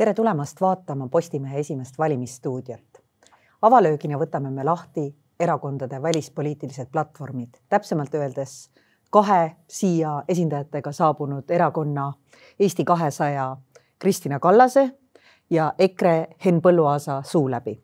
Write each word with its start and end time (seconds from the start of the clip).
tere 0.00 0.14
tulemast 0.14 0.60
vaatama 0.60 1.08
Postimehe 1.08 1.58
esimest 1.60 1.98
valimisstuudiot. 1.98 3.02
avalöögina 3.62 4.16
võtame 4.16 4.50
me 4.50 4.64
lahti 4.64 5.02
erakondade 5.40 6.02
välispoliitilised 6.02 6.88
platvormid, 6.92 7.58
täpsemalt 7.68 8.14
öeldes 8.14 8.70
kahe 9.10 9.56
siia 9.68 10.14
esindajatega 10.28 10.92
saabunud 10.92 11.50
erakonna 11.50 12.12
Eesti 12.60 12.84
kahesaja 12.84 13.56
Kristina 13.98 14.38
Kallase 14.38 14.88
ja 15.50 15.74
EKRE 15.78 16.26
Henn 16.44 16.64
Põlluaasa 16.64 17.20
suu 17.22 17.50
läbi. 17.50 17.82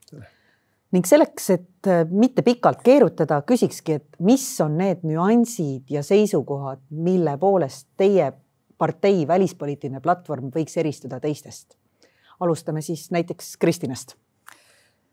ning 0.93 1.05
selleks, 1.05 1.51
et 1.51 1.95
mitte 2.11 2.43
pikalt 2.43 2.83
keerutada, 2.83 3.43
küsikski, 3.43 3.93
et 3.93 4.09
mis 4.19 4.61
on 4.61 4.79
need 4.79 5.05
nüansid 5.05 5.91
ja 5.91 6.03
seisukohad, 6.03 6.81
mille 6.91 7.37
poolest 7.37 7.89
teie 7.97 8.33
partei 8.79 9.27
välispoliitiline 9.29 10.01
platvorm 10.01 10.49
võiks 10.55 10.77
eristuda 10.81 11.21
teistest? 11.21 11.77
Alustame 12.41 12.83
siis 12.83 13.11
näiteks 13.11 13.57
Kristinast 13.57 14.17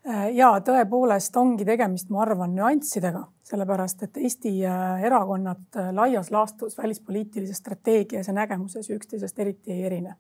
Äh, 0.03 0.33
ja 0.35 0.49
tõepoolest 0.59 1.37
ongi 1.39 1.63
tegemist, 1.63 2.09
ma 2.11 2.25
arvan, 2.25 2.51
nüanssidega, 2.57 3.21
sellepärast 3.47 4.01
et 4.03 4.17
Eesti 4.19 4.51
äh, 4.67 5.05
erakonnad 5.07 5.77
äh, 5.79 5.93
laias 5.95 6.27
laastus 6.33 6.75
välispoliitilises 6.75 7.61
strateegias 7.63 8.27
ja 8.27 8.35
nägemuses 8.35 8.89
üksteisest 8.91 9.39
eriti 9.39 9.71
ei 9.71 9.85
erine. 9.87 10.17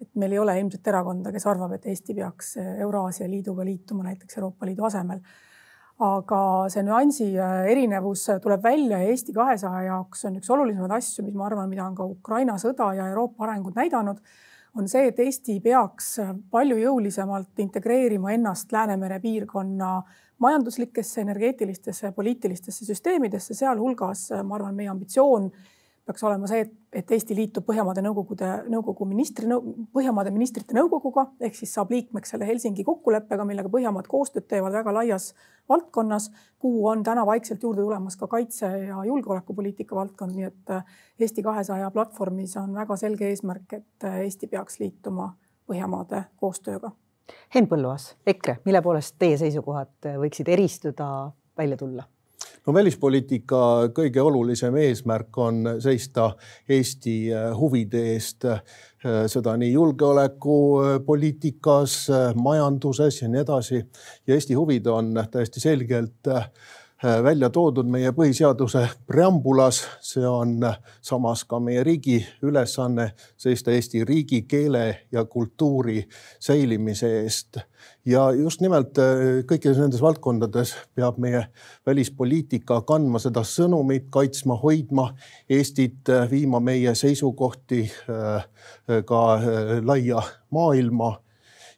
et 0.00 0.08
meil 0.16 0.32
ei 0.32 0.38
ole 0.40 0.54
ilmselt 0.56 0.86
erakonda, 0.88 1.28
kes 1.32 1.44
arvab, 1.46 1.74
et 1.76 1.84
Eesti 1.84 2.14
peaks 2.16 2.54
Euraasia 2.56 3.28
Liiduga 3.28 3.64
liituma 3.68 4.06
näiteks 4.06 4.38
Euroopa 4.38 4.66
Liidu 4.66 4.88
asemel. 4.88 5.20
aga 6.00 6.40
see 6.72 6.82
nüansi 6.82 7.26
erinevus 7.68 8.24
tuleb 8.40 8.62
välja 8.64 9.02
ja 9.02 9.08
Eesti 9.12 9.36
kahesaja 9.36 9.82
jaoks 9.90 10.24
on 10.24 10.40
üks 10.40 10.48
olulisemaid 10.50 10.96
asju, 10.96 11.26
mis 11.26 11.36
ma 11.36 11.44
arvan, 11.44 11.68
mida 11.68 11.84
on 11.84 11.94
ka 11.94 12.08
Ukraina 12.08 12.56
sõda 12.56 12.94
ja 12.96 13.10
Euroopa 13.12 13.44
arengud 13.44 13.76
näidanud 13.76 14.24
on 14.76 14.88
see, 14.88 15.08
et 15.10 15.18
Eesti 15.18 15.58
peaks 15.64 16.16
palju 16.50 16.78
jõulisemalt 16.78 17.58
integreerima 17.62 18.34
ennast 18.36 18.72
Läänemere 18.72 19.20
piirkonna 19.20 19.96
majanduslikesse, 20.40 21.20
energeetilistesse 21.20 22.06
ja 22.06 22.12
poliitilistesse 22.16 22.84
süsteemidesse, 22.84 23.54
sealhulgas 23.54 24.30
ma 24.44 24.56
arvan, 24.56 24.74
meie 24.74 24.88
ambitsioon 24.92 25.50
peaks 26.06 26.24
olema 26.26 26.48
see, 26.50 26.64
et, 26.64 26.72
et 27.00 27.12
Eesti 27.14 27.36
liitub 27.36 27.64
Põhjamaade 27.66 28.02
Nõukogude, 28.04 28.48
nõukogu 28.72 29.06
ministri, 29.08 29.48
Põhjamaade 29.94 30.32
ministrite 30.34 30.74
nõukoguga 30.76 31.26
ehk 31.46 31.58
siis 31.58 31.74
saab 31.76 31.92
liikmeks 31.94 32.34
selle 32.34 32.48
Helsingi 32.48 32.84
kokkuleppega, 32.86 33.46
millega 33.48 33.70
Põhjamaad 33.72 34.08
koostööd 34.10 34.48
teevad 34.50 34.74
väga 34.74 34.94
laias 34.96 35.30
valdkonnas, 35.70 36.30
kuhu 36.58 36.86
on 36.90 37.04
täna 37.06 37.26
vaikselt 37.26 37.62
juurde 37.62 37.84
tulemas 37.84 38.16
ka 38.20 38.26
kaitse 38.30 38.70
ja 38.88 39.04
julgeolekupoliitika 39.06 39.96
valdkond, 39.96 40.34
nii 40.36 40.48
et 40.48 40.74
äh, 40.74 40.96
Eesti 41.20 41.44
kahesaja 41.46 41.90
platvormis 41.94 42.56
on 42.60 42.74
väga 42.74 42.96
selge 43.00 43.28
eesmärk, 43.30 43.78
et 43.78 44.08
äh, 44.08 44.22
Eesti 44.26 44.50
peaks 44.50 44.80
liituma 44.82 45.34
Põhjamaade 45.70 46.24
koostööga. 46.40 46.90
Henn 47.54 47.68
Põlluaas, 47.70 48.16
EKRE, 48.26 48.56
mille 48.64 48.82
poolest 48.82 49.14
teie 49.22 49.36
seisukohad 49.38 50.10
võiksid 50.18 50.50
eristuda, 50.50 51.30
välja 51.58 51.78
tulla? 51.78 52.08
No 52.66 52.74
välispoliitika 52.74 53.88
kõige 53.96 54.20
olulisem 54.22 54.76
eesmärk 54.76 55.38
on 55.38 55.64
seista 55.80 56.36
Eesti 56.68 57.34
äh, 57.34 57.56
huvide 57.56 58.12
eest, 58.12 58.44
äh, 58.44 58.62
seda 59.30 59.56
nii 59.60 59.72
julgeolekupoliitikas, 59.72 62.10
äh, 62.10 62.34
majanduses 62.34 63.22
ja 63.22 63.28
nii 63.28 63.40
edasi. 63.40 63.86
ja 64.26 64.34
Eesti 64.34 64.54
huvid 64.54 64.86
on 64.86 65.14
täiesti 65.30 65.60
selgelt 65.60 66.26
välja 67.02 67.48
toodud 67.50 67.88
meie 67.88 68.12
põhiseaduse 68.12 68.82
preambulas, 69.08 69.80
see 70.04 70.26
on 70.26 70.58
samas 71.00 71.44
ka 71.48 71.60
meie 71.62 71.84
riigi 71.84 72.18
ülesanne 72.44 73.10
seista 73.40 73.72
Eesti 73.72 74.04
riigi, 74.04 74.42
keele 74.48 75.06
ja 75.12 75.24
kultuuri 75.24 76.02
säilimise 76.40 77.22
eest. 77.22 77.56
ja 78.04 78.30
just 78.32 78.60
nimelt 78.60 78.98
äh, 78.98 79.40
kõikides 79.48 79.80
nendes 79.80 80.02
valdkondades 80.02 80.74
peab 80.94 81.18
meie 81.18 81.46
välispoliitika 81.86 82.82
kandma 82.82 83.18
seda 83.18 83.44
sõnumit, 83.44 84.10
kaitsma, 84.10 84.56
hoidma 84.60 85.14
Eestit, 85.48 86.08
äh, 86.08 86.30
viima 86.30 86.60
meie 86.60 86.94
seisukohti 86.94 87.82
ka 89.06 89.20
laia 89.84 90.22
maailma 90.50 91.14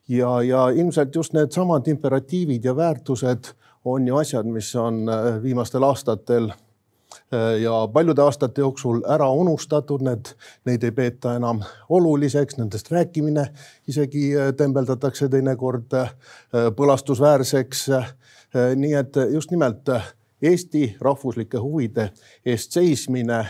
ja, 0.07 0.41
ja 0.41 0.69
ilmselt 0.69 1.15
just 1.15 1.33
needsamad 1.33 1.87
imperatiivid 1.87 2.65
ja 2.65 2.75
väärtused 2.75 3.53
on 3.85 4.07
ju 4.07 4.15
asjad, 4.17 4.45
mis 4.45 4.75
on 4.75 5.09
äh, 5.09 5.43
viimastel 5.43 5.83
aastatel 5.83 6.49
äh, 6.49 7.61
ja 7.61 7.87
paljude 7.93 8.21
aastate 8.21 8.61
jooksul 8.61 9.01
ära 9.09 9.29
unustatud, 9.29 10.01
need, 10.01 10.33
neid 10.65 10.83
ei 10.83 10.91
peeta 10.91 11.35
enam 11.35 11.63
oluliseks, 11.89 12.57
nendest 12.57 12.91
rääkimine 12.91 13.47
isegi 13.87 14.31
äh, 14.37 14.53
tembeldatakse 14.57 15.29
teinekord 15.29 15.95
põlastusväärseks. 16.75 17.87
nii 18.75 18.93
et 18.93 19.15
just 19.31 19.51
nimelt 19.51 19.89
Eesti 20.43 20.95
rahvuslike 21.01 21.57
huvide 21.57 22.11
eest 22.45 22.71
seismine 22.71 23.45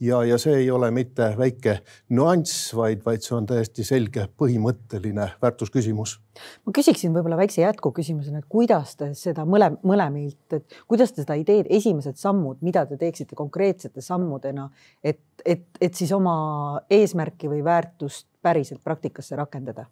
ja, 0.00 0.22
ja 0.24 0.38
see 0.38 0.54
ei 0.62 0.70
ole 0.70 0.90
mitte 0.94 1.30
väike 1.38 1.78
nüanss, 2.14 2.72
vaid, 2.76 3.02
vaid 3.06 3.24
see 3.24 3.34
on 3.36 3.46
täiesti 3.48 3.84
selge 3.86 4.28
põhimõtteline 4.38 5.28
väärtusküsimus. 5.42 6.18
ma 6.66 6.74
küsiksin 6.74 7.14
võib-olla 7.14 7.38
väikse 7.40 7.62
jätkuküsimusena, 7.64 8.42
et 8.42 8.48
kuidas 8.48 8.94
te 8.96 9.10
seda 9.18 9.44
mõle, 9.48 9.72
mõlemilt, 9.82 10.46
et 10.54 10.80
kuidas 10.86 11.12
te 11.12 11.24
seda 11.24 11.38
ideed, 11.40 11.66
esimesed 11.70 12.18
sammud, 12.20 12.62
mida 12.62 12.86
te 12.86 12.98
teeksite 13.00 13.38
konkreetsete 13.38 14.04
sammudena, 14.04 14.68
et, 15.02 15.20
et, 15.44 15.66
et 15.80 15.94
siis 15.94 16.12
oma 16.14 16.80
eesmärki 16.90 17.50
või 17.50 17.64
väärtust 17.66 18.28
päriselt 18.42 18.84
praktikasse 18.84 19.36
rakendada? 19.36 19.88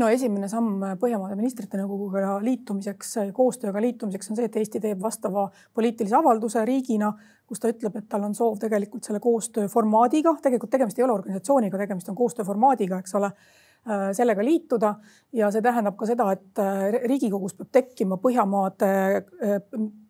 no 0.00 0.08
esimene 0.10 0.48
samm 0.50 0.82
Põhjamaade 0.98 1.36
ministrite 1.38 1.78
nõukoguga 1.78 2.38
liitumiseks, 2.42 3.12
koostööga 3.36 3.82
liitumiseks 3.84 4.32
on 4.32 4.38
see, 4.38 4.48
et 4.48 4.56
Eesti 4.58 4.80
teeb 4.82 5.02
vastava 5.02 5.46
poliitilise 5.74 6.16
avalduse 6.18 6.64
riigina, 6.66 7.12
kus 7.48 7.60
ta 7.60 7.70
ütleb, 7.72 7.98
et 7.98 8.08
tal 8.08 8.24
on 8.26 8.34
soov 8.36 8.56
tegelikult 8.62 9.04
selle 9.04 9.20
koostöö 9.22 9.68
formaadiga, 9.72 10.34
tegelikult 10.42 10.72
tegemist 10.72 10.98
ei 10.98 11.04
ole 11.06 11.18
organisatsiooniga, 11.18 11.80
tegemist 11.80 12.08
on 12.08 12.16
koostööformaadiga, 12.18 13.02
eks 13.02 13.14
ole, 13.20 13.30
äh, 13.84 14.06
sellega 14.16 14.44
liituda. 14.44 14.94
Ja 15.36 15.50
see 15.52 15.64
tähendab 15.64 15.98
ka 16.00 16.08
seda, 16.08 16.30
et 16.32 16.62
äh, 16.62 16.98
Riigikogus 17.04 17.56
peab 17.58 17.70
tekkima 17.74 18.18
Põhjamaade 18.22 18.90
äh, 19.20 19.60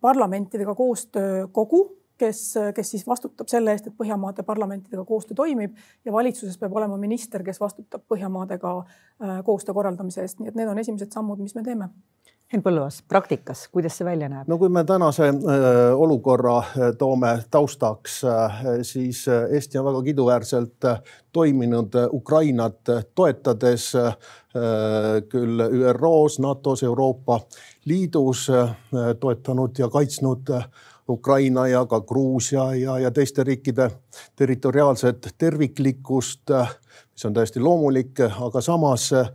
parlamentidega 0.04 0.74
koostöökogu 0.78 1.84
kes, 2.18 2.54
kes 2.74 2.90
siis 2.90 3.06
vastutab 3.06 3.48
selle 3.50 3.72
eest, 3.74 3.88
et 3.90 3.96
Põhjamaade 3.98 4.44
parlamentidega 4.46 5.02
koostöö 5.04 5.34
toimib. 5.34 5.74
Ja 6.04 6.12
valitsuses 6.14 6.58
peab 6.60 6.76
olema 6.78 6.96
minister, 6.96 7.42
kes 7.42 7.58
vastutab 7.60 8.04
Põhjamaadega 8.08 8.74
koostöö 9.44 9.74
korraldamise 9.74 10.22
eest, 10.22 10.38
nii 10.38 10.52
et 10.52 10.60
need 10.60 10.70
on 10.70 10.78
esimesed 10.78 11.10
sammud, 11.10 11.42
mis 11.42 11.56
me 11.58 11.64
teeme. 11.66 11.90
Henn 12.54 12.62
Põlluaas, 12.62 13.00
praktikas, 13.10 13.64
kuidas 13.74 13.96
see 13.98 14.06
välja 14.06 14.28
näeb? 14.30 14.46
no 14.46 14.58
kui 14.60 14.70
me 14.70 14.84
tänase 14.86 15.26
äh, 15.26 15.64
olukorra 15.98 16.60
äh, 16.60 16.92
toome 16.98 17.32
taustaks, 17.50 18.20
siis 18.86 19.24
Eesti 19.28 19.80
on 19.80 19.88
väga 19.88 20.02
kiiduväärselt 20.06 20.86
toiminud 21.34 21.98
Ukrainat 22.14 22.92
toetades 23.14 23.90
küll 25.34 25.64
ÜRO-s, 25.66 26.38
NATO-s, 26.38 26.84
Euroopa 26.86 27.40
Liidus 27.90 28.46
toetanud 29.20 29.78
ja 29.82 29.88
kaitsnud 29.90 30.52
Ukraina 31.08 31.66
ja 31.66 31.82
ka 31.86 32.00
Gruusia 32.00 32.74
ja, 32.74 32.98
ja 32.98 33.10
teiste 33.10 33.44
riikide 33.44 33.90
territoriaalset 34.36 35.34
terviklikkust, 35.38 36.54
mis 37.14 37.24
on 37.24 37.34
täiesti 37.34 37.60
loomulik, 37.60 38.20
aga 38.20 38.60
samas 38.60 39.12
eh, 39.12 39.28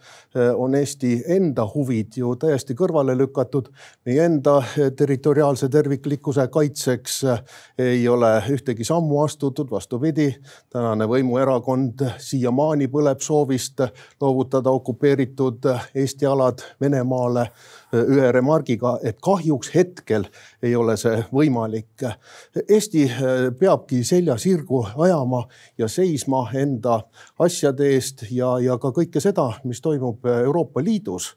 on 0.56 0.76
Eesti 0.76 1.24
enda 1.28 1.64
huvid 1.74 2.18
ju 2.18 2.34
täiesti 2.36 2.76
kõrvale 2.76 3.16
lükatud. 3.18 3.70
meie 4.06 4.26
enda 4.26 4.64
territoriaalse 4.96 5.70
terviklikkuse 5.70 6.48
kaitseks 6.48 7.24
eh, 7.24 7.40
ei 7.78 8.08
ole 8.08 8.44
ühtegi 8.52 8.84
sammu 8.84 9.22
astutud, 9.24 9.72
vastupidi, 9.72 10.36
tänane 10.70 11.08
võimuerakond 11.08 12.04
siiamaani 12.18 12.88
põleb 12.88 13.24
soovist 13.24 13.80
loovutada 14.22 14.70
okupeeritud 14.70 15.72
Eesti 15.96 16.26
alad 16.26 16.60
Venemaale 16.82 17.48
ühe 17.94 18.32
remargiga, 18.32 19.00
et 19.04 19.18
kahjuks 19.22 19.72
hetkel 19.76 20.28
ei 20.62 20.76
ole 20.76 20.98
see 20.98 21.24
võimalik. 21.34 22.04
Eesti 22.68 23.08
peabki 23.60 24.04
selja 24.04 24.38
sirgu 24.38 24.84
ajama 24.98 25.46
ja 25.78 25.88
seisma 25.88 26.44
enda 26.54 27.00
asjade 27.70 27.94
eest 27.94 28.24
ja, 28.32 28.58
ja 28.60 28.78
ka 28.82 28.92
kõike 28.96 29.22
seda, 29.22 29.60
mis 29.64 29.82
toimub 29.82 30.26
Euroopa 30.26 30.82
Liidus 30.82 31.36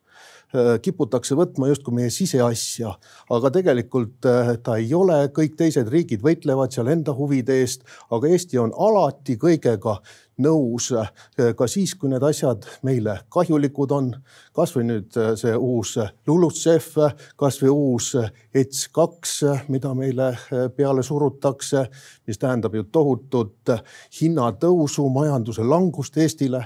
äh, 0.55 0.79
kiputakse 0.81 1.37
võtma 1.37 1.69
justkui 1.69 1.95
meie 1.95 2.11
siseasja, 2.11 2.95
aga 3.31 3.51
tegelikult 3.53 4.25
äh, 4.27 4.57
ta 4.63 4.79
ei 4.81 4.93
ole, 4.95 5.29
kõik 5.35 5.57
teised 5.57 5.89
riigid 5.93 6.23
võitlevad 6.23 6.73
seal 6.73 6.89
enda 6.89 7.13
huvide 7.13 7.61
eest, 7.61 7.85
aga 8.11 8.29
Eesti 8.29 8.59
on 8.59 8.73
alati 8.73 9.37
kõigega 9.37 10.01
nõus 10.41 10.91
äh, 10.97 11.11
ka 11.57 11.67
siis, 11.69 11.95
kui 11.99 12.11
need 12.11 12.23
asjad 12.25 12.67
meile 12.87 13.19
kahjulikud 13.33 13.93
on. 13.93 14.11
kasvõi 14.57 14.85
nüüd 14.89 15.17
äh, 15.21 15.33
see 15.37 15.55
uus 15.57 15.97
LULUCF, 16.27 16.97
kasvõi 17.37 17.71
uus 17.71 18.13
ETS 18.55 18.89
kaks, 18.95 19.35
mida 19.69 19.95
meile 19.95 20.33
äh, 20.33 20.69
peale 20.77 21.03
surutakse, 21.03 21.87
mis 22.27 22.39
tähendab 22.39 22.75
ju 22.75 22.85
tohutut 22.85 23.75
hinnatõusu, 24.21 25.09
majanduse 25.09 25.65
langust 25.65 26.17
Eestile 26.17 26.65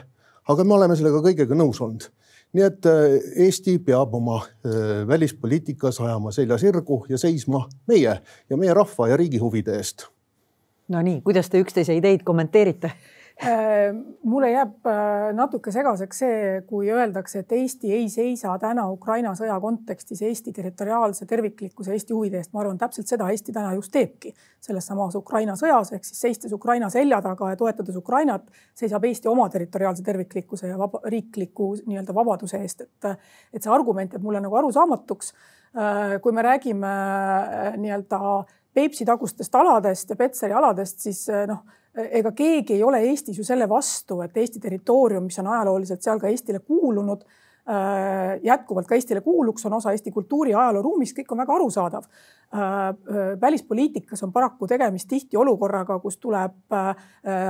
aga 0.48 0.64
me 0.64 0.74
oleme 0.74 0.96
sellega 0.96 1.22
kõigega 1.24 1.58
nõus 1.58 1.80
olnud 1.80 2.10
nii 2.56 2.62
et 2.62 2.86
Eesti 3.42 3.74
peab 3.84 4.14
oma 4.14 4.38
välispoliitikas 5.08 5.98
ajama 6.00 6.30
selja 6.32 6.56
sirgu 6.58 7.02
ja 7.08 7.18
seisma 7.18 7.66
meie 7.90 8.14
ja 8.22 8.56
meie 8.56 8.74
rahva 8.74 9.08
ja 9.10 9.16
riigi 9.18 9.42
huvide 9.42 9.74
eest. 9.76 10.06
Nonii, 10.88 11.20
kuidas 11.26 11.50
te 11.50 11.60
üksteise 11.60 11.96
ideid 11.98 12.22
kommenteerite? 12.24 12.92
Äh, 13.44 13.92
mulle 14.22 14.48
jääb 14.50 14.86
äh, 14.88 15.34
natuke 15.36 15.68
segaseks 15.68 16.22
see, 16.22 16.36
kui 16.64 16.86
öeldakse, 16.88 17.42
et 17.42 17.50
Eesti 17.52 17.90
ei 17.92 18.06
seisa 18.08 18.54
täna 18.56 18.86
Ukraina 18.88 19.34
sõja 19.36 19.58
kontekstis 19.60 20.22
Eesti 20.24 20.54
territoriaalse 20.56 21.28
terviklikkuse, 21.28 21.92
Eesti 21.92 22.16
huvide 22.16 22.40
eest. 22.40 22.54
ma 22.56 22.62
arvan, 22.62 22.80
täpselt 22.80 23.12
seda 23.12 23.28
Eesti 23.28 23.52
täna 23.52 23.74
just 23.76 23.92
teebki 23.92 24.32
selles 24.64 24.88
samas 24.88 25.20
Ukraina 25.20 25.52
sõjas 25.52 25.92
ehk 25.92 26.08
siis 26.08 26.24
seistes 26.24 26.56
Ukraina 26.56 26.88
selja 26.88 27.20
taga 27.20 27.52
ja 27.52 27.60
toetades 27.60 28.00
Ukrainat, 28.00 28.48
seisab 28.72 29.04
Eesti 29.04 29.28
oma 29.28 29.50
territoriaalse 29.52 30.08
terviklikkuse 30.08 30.72
ja 30.72 30.80
vaba, 30.80 31.04
riikliku 31.04 31.74
nii-öelda 31.84 32.16
vabaduse 32.16 32.64
eest, 32.64 32.88
et, 32.88 33.14
et 33.52 33.60
see 33.60 33.72
argument 33.72 34.16
jääb 34.16 34.24
mulle 34.24 34.40
nagu 34.40 34.62
arusaamatuks. 34.64 35.34
Äh, 35.76 36.20
kui 36.24 36.32
me 36.32 36.40
räägime 36.54 36.98
nii-öelda 37.84 38.38
Peipsi 38.72 39.04
tagustest 39.04 39.54
aladest 39.54 40.08
ja 40.08 40.16
Petseri 40.16 40.56
aladest, 40.56 41.04
siis 41.04 41.26
noh 41.48 41.84
ega 41.96 42.32
keegi 42.36 42.76
ei 42.76 42.84
ole 42.84 43.00
Eestis 43.08 43.38
ju 43.38 43.44
selle 43.44 43.68
vastu, 43.68 44.20
et 44.24 44.36
Eesti 44.36 44.60
territoorium, 44.60 45.26
mis 45.28 45.38
on 45.40 45.50
ajalooliselt 45.52 46.04
seal 46.04 46.20
ka 46.20 46.28
Eestile 46.28 46.60
kuulunud, 46.60 47.22
äh, 47.70 48.36
jätkuvalt 48.44 48.88
ka 48.88 48.96
Eestile 48.98 49.22
kuuluks, 49.24 49.66
on 49.66 49.78
osa 49.78 49.94
Eesti 49.94 50.12
kultuuri 50.12 50.52
ja 50.52 50.60
ajalooruumist, 50.64 51.16
kõik 51.16 51.32
on 51.32 51.42
väga 51.44 51.54
arusaadav. 51.56 52.06
Äh, 52.06 52.60
äh, 52.60 53.30
välispoliitikas 53.40 54.22
on 54.26 54.32
paraku 54.32 54.68
tegemist 54.68 55.08
tihti 55.08 55.36
olukorraga, 55.36 55.98
kus 56.00 56.18
tuleb 56.22 56.76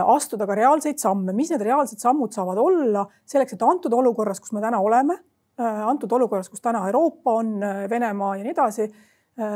astuda 0.06 0.46
ka 0.46 0.54
reaalseid 0.54 0.98
samme. 1.02 1.32
mis 1.32 1.50
need 1.50 1.62
reaalsed 1.62 1.98
sammud 1.98 2.32
saavad 2.32 2.58
olla 2.58 3.06
selleks, 3.24 3.52
et 3.52 3.62
antud 3.62 3.92
olukorras, 3.92 4.40
kus 4.40 4.52
me 4.52 4.60
täna 4.60 4.80
oleme, 4.80 5.18
antud 5.58 6.12
olukorras, 6.12 6.48
kus 6.48 6.60
täna 6.60 6.86
Euroopa 6.86 7.32
on, 7.32 7.60
Venemaa 7.90 8.36
ja 8.36 8.44
nii 8.44 8.52
edasi 8.52 8.90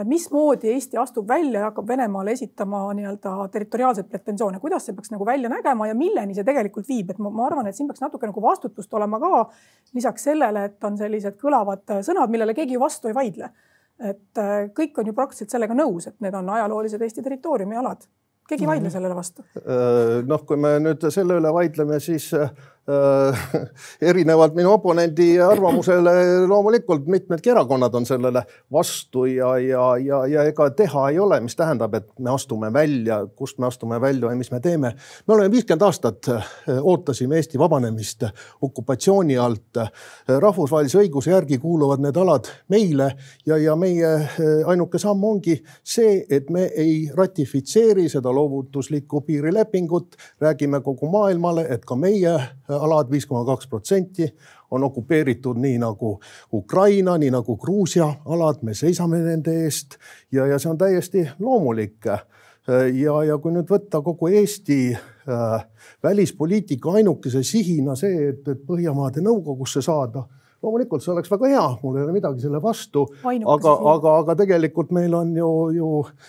mismoodi 0.05 0.69
Eesti 0.75 0.99
astub 1.01 1.29
välja 1.29 1.61
ja 1.61 1.69
hakkab 1.71 1.89
Venemaale 1.89 2.35
esitama 2.37 2.83
nii-öelda 2.95 3.49
territoriaalseid 3.53 4.11
pretensioone, 4.13 4.61
kuidas 4.61 4.85
see 4.85 4.97
peaks 4.97 5.09
nagu 5.15 5.25
välja 5.27 5.49
nägema 5.49 5.87
ja 5.89 5.95
milleni 5.97 6.37
see 6.37 6.45
tegelikult 6.45 6.89
viib, 6.89 7.15
et 7.15 7.19
ma, 7.19 7.33
ma 7.33 7.47
arvan, 7.47 7.71
et 7.71 7.77
siin 7.77 7.89
peaks 7.89 8.03
natuke 8.05 8.29
nagu 8.29 8.43
vastutust 8.45 8.93
olema 8.95 9.21
ka. 9.23 9.47
lisaks 9.97 10.29
sellele, 10.29 10.65
et 10.69 10.85
on 10.85 10.99
sellised 11.01 11.41
kõlavad 11.41 11.97
sõnad, 12.05 12.29
millele 12.29 12.55
keegi 12.55 12.77
ju 12.77 12.81
vastu 12.81 13.09
ei 13.09 13.17
vaidle. 13.17 13.51
et 14.01 14.39
äh, 14.39 14.69
kõik 14.77 15.01
on 15.01 15.07
ju 15.07 15.17
praktiliselt 15.17 15.57
sellega 15.57 15.75
nõus, 15.75 16.07
et 16.09 16.21
need 16.21 16.35
on 16.35 16.49
ajaloolised 16.59 17.03
Eesti 17.03 17.23
territooriumi 17.23 17.77
alad 17.77 18.05
keegi 18.51 18.65
ei 18.65 18.69
vaidle 18.69 18.89
mhm. 18.89 18.93
sellele 18.93 19.15
vastu. 19.15 19.45
Äh, 19.63 20.21
noh, 20.27 20.45
kui 20.45 20.57
me 20.59 20.75
nüüd 20.83 21.05
selle 21.15 21.37
üle 21.39 21.53
vaidleme, 21.55 22.01
siis 22.03 22.33
Äh, 22.35 22.49
erinevalt 24.11 24.55
minu 24.55 24.73
oponendi 24.73 25.41
arvamusele 25.41 26.13
loomulikult 26.47 27.07
mitmedki 27.07 27.51
erakonnad 27.51 27.95
on 27.95 28.07
sellele 28.07 28.43
vastu 28.73 29.25
ja, 29.25 29.59
ja, 29.59 29.97
ja, 29.97 30.27
ja 30.27 30.45
ega 30.49 30.71
teha 30.71 31.09
ei 31.11 31.19
ole, 31.19 31.41
mis 31.41 31.57
tähendab, 31.57 31.95
et 31.95 32.09
me 32.19 32.31
astume 32.31 32.73
välja, 32.73 33.21
kust 33.37 33.59
me 33.59 33.67
astume 33.67 34.01
välja 34.01 34.31
ja 34.31 34.37
mis 34.37 34.51
me 34.51 34.61
teeme. 34.61 34.95
me 35.27 35.35
oleme 35.35 35.51
viiskümmend 35.51 35.83
aastat 35.83 36.29
äh, 36.29 36.51
ootasime 36.83 37.37
Eesti 37.37 37.59
vabanemist 37.59 38.25
okupatsiooni 38.63 39.39
alt. 39.39 39.79
rahvusvahelise 40.39 40.99
õiguse 40.99 41.31
järgi 41.31 41.59
kuuluvad 41.59 42.01
need 42.03 42.17
alad 42.17 42.49
meile 42.69 43.13
ja, 43.47 43.57
ja 43.57 43.77
meie 43.77 44.15
äh, 44.15 44.45
ainuke 44.67 44.99
samm 44.99 45.25
ongi 45.25 45.61
see, 45.85 46.25
et 46.31 46.51
me 46.51 46.69
ei 46.77 47.11
ratifitseeri 47.15 48.09
seda 48.09 48.33
loovutuslikku 48.35 49.21
piirilepingut. 49.21 50.17
räägime 50.41 50.81
kogu 50.81 51.11
maailmale, 51.11 51.67
et 51.71 51.85
ka 51.85 51.97
meie 51.97 52.35
alad, 52.81 53.11
viis 53.11 53.27
koma 53.29 53.45
kaks 53.49 53.69
protsenti 53.71 54.27
on 54.71 54.85
okupeeritud 54.85 55.59
nii 55.61 55.79
nagu 55.83 56.19
Ukraina, 56.53 57.17
nii 57.19 57.31
nagu 57.35 57.57
Gruusia 57.57 58.09
alad, 58.25 58.63
me 58.63 58.75
seisame 58.75 59.23
nende 59.25 59.55
eest 59.65 59.99
ja, 60.33 60.47
ja 60.47 60.59
see 60.59 60.71
on 60.71 60.79
täiesti 60.79 61.29
loomulik. 61.39 62.07
ja, 62.95 63.15
ja 63.27 63.39
kui 63.39 63.53
nüüd 63.53 63.71
võtta 63.71 64.03
kogu 64.05 64.29
Eesti 64.29 64.81
äh, 64.93 65.65
välispoliitika 66.03 66.93
ainukese 67.01 67.43
sihina 67.43 67.97
see, 67.97 68.29
et, 68.29 68.49
et 68.49 68.61
Põhjamaade 68.67 69.25
Nõukogusse 69.25 69.83
saada 69.83 70.27
loomulikult 70.63 71.03
see 71.03 71.13
oleks 71.15 71.31
väga 71.33 71.49
hea, 71.49 71.69
mul 71.83 71.97
ei 71.97 72.05
ole 72.05 72.13
midagi 72.15 72.45
selle 72.45 72.61
vastu, 72.63 73.07
aga, 73.25 73.73
aga, 73.95 74.17
aga 74.25 74.37
tegelikult 74.43 74.93
meil 74.93 75.17
on 75.17 75.33
ju, 75.37 75.49
ju 75.77 75.89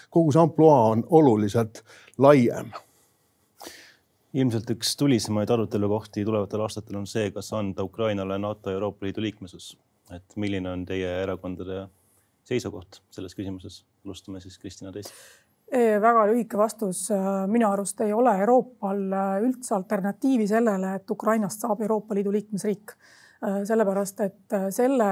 kogu 0.09 0.31
see 0.31 0.41
ampluaa 0.41 0.85
on 0.93 1.03
oluliselt 1.19 1.83
laiem 2.17 2.71
ilmselt 4.33 4.69
üks 4.75 4.95
tulisemaid 4.99 5.51
arutelukohti 5.51 6.23
tulevatel 6.25 6.63
aastatel 6.63 7.01
on 7.01 7.07
see, 7.09 7.31
kas 7.35 7.51
anda 7.57 7.83
Ukrainale 7.83 8.37
NATO 8.39 8.71
ja 8.71 8.79
Euroopa 8.79 9.05
Liidu 9.05 9.21
liikmesus. 9.21 9.77
et 10.11 10.35
milline 10.35 10.67
on 10.69 10.81
teie 10.85 11.07
erakondade 11.23 11.85
seisukoht 12.43 13.01
selles 13.11 13.35
küsimuses? 13.35 13.85
alustame 14.05 14.39
siis 14.39 14.57
Kristina 14.59 14.91
teist. 14.91 15.11
väga 16.01 16.25
lühike 16.31 16.57
vastus. 16.57 17.09
minu 17.47 17.69
arust 17.69 18.01
ei 18.01 18.13
ole 18.13 18.37
Euroopal 18.39 19.03
üldse 19.43 19.75
alternatiivi 19.75 20.47
sellele, 20.47 20.95
et 20.95 21.11
Ukrainast 21.11 21.61
saab 21.61 21.81
Euroopa 21.81 22.15
Liidu 22.15 22.31
liikmesriik. 22.31 22.95
sellepärast, 23.67 24.19
et 24.21 24.57
selle 24.69 25.11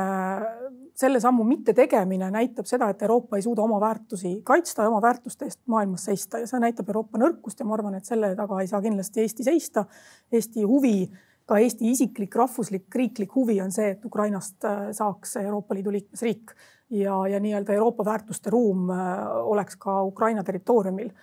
selle 1.00 1.20
sammu 1.24 1.46
mittetegemine 1.48 2.28
näitab 2.34 2.68
seda, 2.68 2.90
et 2.92 3.02
Euroopa 3.06 3.38
ei 3.40 3.46
suuda 3.46 3.64
oma 3.64 3.80
väärtusi 3.80 4.40
kaitsta 4.44 4.84
ja 4.84 4.92
oma 4.92 5.02
väärtuste 5.02 5.48
eest 5.48 5.62
maailmas 5.72 6.06
seista. 6.10 6.42
Ja 6.42 6.48
see 6.50 6.60
näitab 6.60 6.90
Euroopa 6.92 7.22
nõrkust 7.22 7.62
ja 7.62 7.68
ma 7.68 7.78
arvan, 7.78 7.96
et 7.96 8.10
selle 8.10 8.34
taga 8.36 8.60
ei 8.60 8.68
saa 8.68 8.82
kindlasti 8.84 9.24
Eesti 9.24 9.48
seista. 9.48 9.86
Eesti 10.32 10.66
huvi, 10.68 11.08
ka 11.48 11.60
Eesti 11.64 11.94
isiklik, 11.94 12.36
rahvuslik, 12.36 12.88
riiklik 12.96 13.36
huvi 13.36 13.60
on 13.64 13.72
see, 13.76 13.94
et 13.96 14.06
Ukrainast 14.06 14.68
äh, 14.68 14.90
saaks 14.96 15.38
Euroopa 15.44 15.78
Liidu 15.78 15.96
liikmesriik. 15.96 16.56
Ja, 16.90 17.16
ja 17.30 17.40
nii-öelda 17.40 17.74
Euroopa 17.78 18.06
väärtuste 18.06 18.52
ruum 18.52 18.90
äh, 18.92 19.28
oleks 19.54 19.78
ka 19.80 20.02
Ukraina 20.04 20.44
territooriumil. 20.44 21.14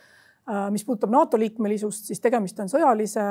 Äh, 0.46 0.70
mis 0.72 0.86
puudutab 0.86 1.12
NATO 1.12 1.38
liikmelisust, 1.38 2.08
siis 2.08 2.22
tegemist 2.22 2.64
on 2.64 2.72
sõjalise 2.72 3.26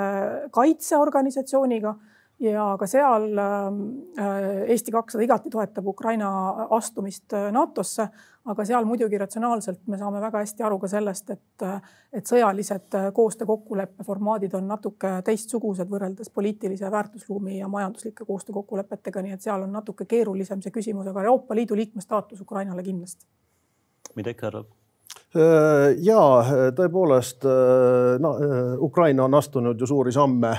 kaitseorganisatsiooniga 0.53 1.95
ja 2.39 2.63
ka 2.79 2.87
seal 2.89 3.29
äh, 3.39 4.71
Eesti 4.71 4.91
kakssada 4.91 5.23
igati 5.23 5.49
toetab 5.49 5.87
Ukraina 5.87 6.29
astumist 6.75 7.33
äh, 7.33 7.47
NATO-sse, 7.55 8.07
aga 8.51 8.65
seal 8.67 8.85
muidugi 8.85 9.17
ratsionaalselt 9.17 9.87
me 9.87 9.97
saame 9.97 10.21
väga 10.21 10.43
hästi 10.43 10.65
aru 10.67 10.79
ka 10.81 10.89
sellest, 10.91 11.31
et, 11.31 11.65
äh, 11.65 11.97
et 12.13 12.27
sõjalised 12.27 12.99
koostöökokkuleppe 13.15 14.03
formaadid 14.07 14.55
on 14.59 14.67
natuke 14.67 15.15
teistsugused 15.25 15.91
võrreldes 15.91 16.31
poliitilise 16.35 16.91
väärtusruumi 16.91 17.59
ja 17.59 17.71
majanduslike 17.71 18.27
koostöökokkulepetega, 18.27 19.23
nii 19.25 19.37
et 19.37 19.47
seal 19.47 19.67
on 19.67 19.75
natuke 19.75 20.05
keerulisem 20.05 20.63
see 20.65 20.75
küsimus, 20.75 21.07
aga 21.11 21.23
Euroopa 21.23 21.55
Liidu 21.55 21.77
liikme 21.79 22.03
staatus 22.03 22.41
Ukrainale 22.41 22.83
kindlasti. 22.83 23.25
mida 24.15 24.31
EKRE 24.31 24.47
arvab? 24.47 24.84
Ja 25.99 26.19
tõepoolest 26.77 27.43
no, 28.23 28.29
Ukraina 28.79 29.25
on 29.25 29.33
astunud 29.35 29.81
ju 29.81 29.87
suuri 29.89 30.13
samme 30.15 30.53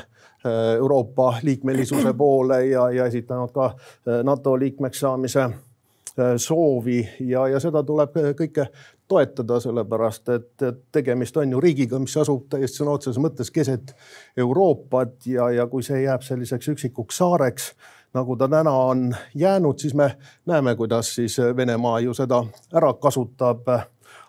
Äh, 0.47 0.77
Euroopa 0.77 1.35
liikmelisuse 1.43 2.13
poole 2.19 2.67
ja, 2.67 2.91
ja 2.91 3.07
esitanud 3.07 3.51
ka 3.53 3.65
äh, 3.67 4.23
NATO 4.25 4.59
liikmeks 4.59 5.01
saamise 5.01 5.41
äh, 5.41 6.35
soovi 6.37 7.09
ja, 7.21 7.49
ja 7.49 7.61
seda 7.61 7.83
tuleb 7.83 8.15
kõike 8.39 8.69
toetada, 9.09 9.59
sellepärast 9.63 10.29
et, 10.35 10.53
et 10.63 10.79
tegemist 10.93 11.37
on 11.41 11.57
ju 11.57 11.61
riigiga, 11.63 11.99
mis 12.03 12.17
asub 12.21 12.47
täiesti 12.53 12.83
sõna 12.83 12.99
otseses 12.99 13.19
mõttes 13.23 13.51
keset 13.55 13.95
Euroopat 14.37 15.27
ja, 15.31 15.49
ja 15.57 15.67
kui 15.73 15.83
see 15.87 16.03
jääb 16.05 16.23
selliseks 16.27 16.69
üksikuks 16.75 17.19
saareks, 17.23 17.73
nagu 18.15 18.37
ta 18.37 18.49
täna 18.51 18.75
on 18.91 19.09
jäänud, 19.35 19.79
siis 19.81 19.95
me 19.95 20.13
näeme, 20.47 20.77
kuidas 20.77 21.15
siis 21.15 21.39
Venemaa 21.57 22.01
ju 22.05 22.15
seda 22.15 22.45
ära 22.75 22.93
kasutab 23.01 23.67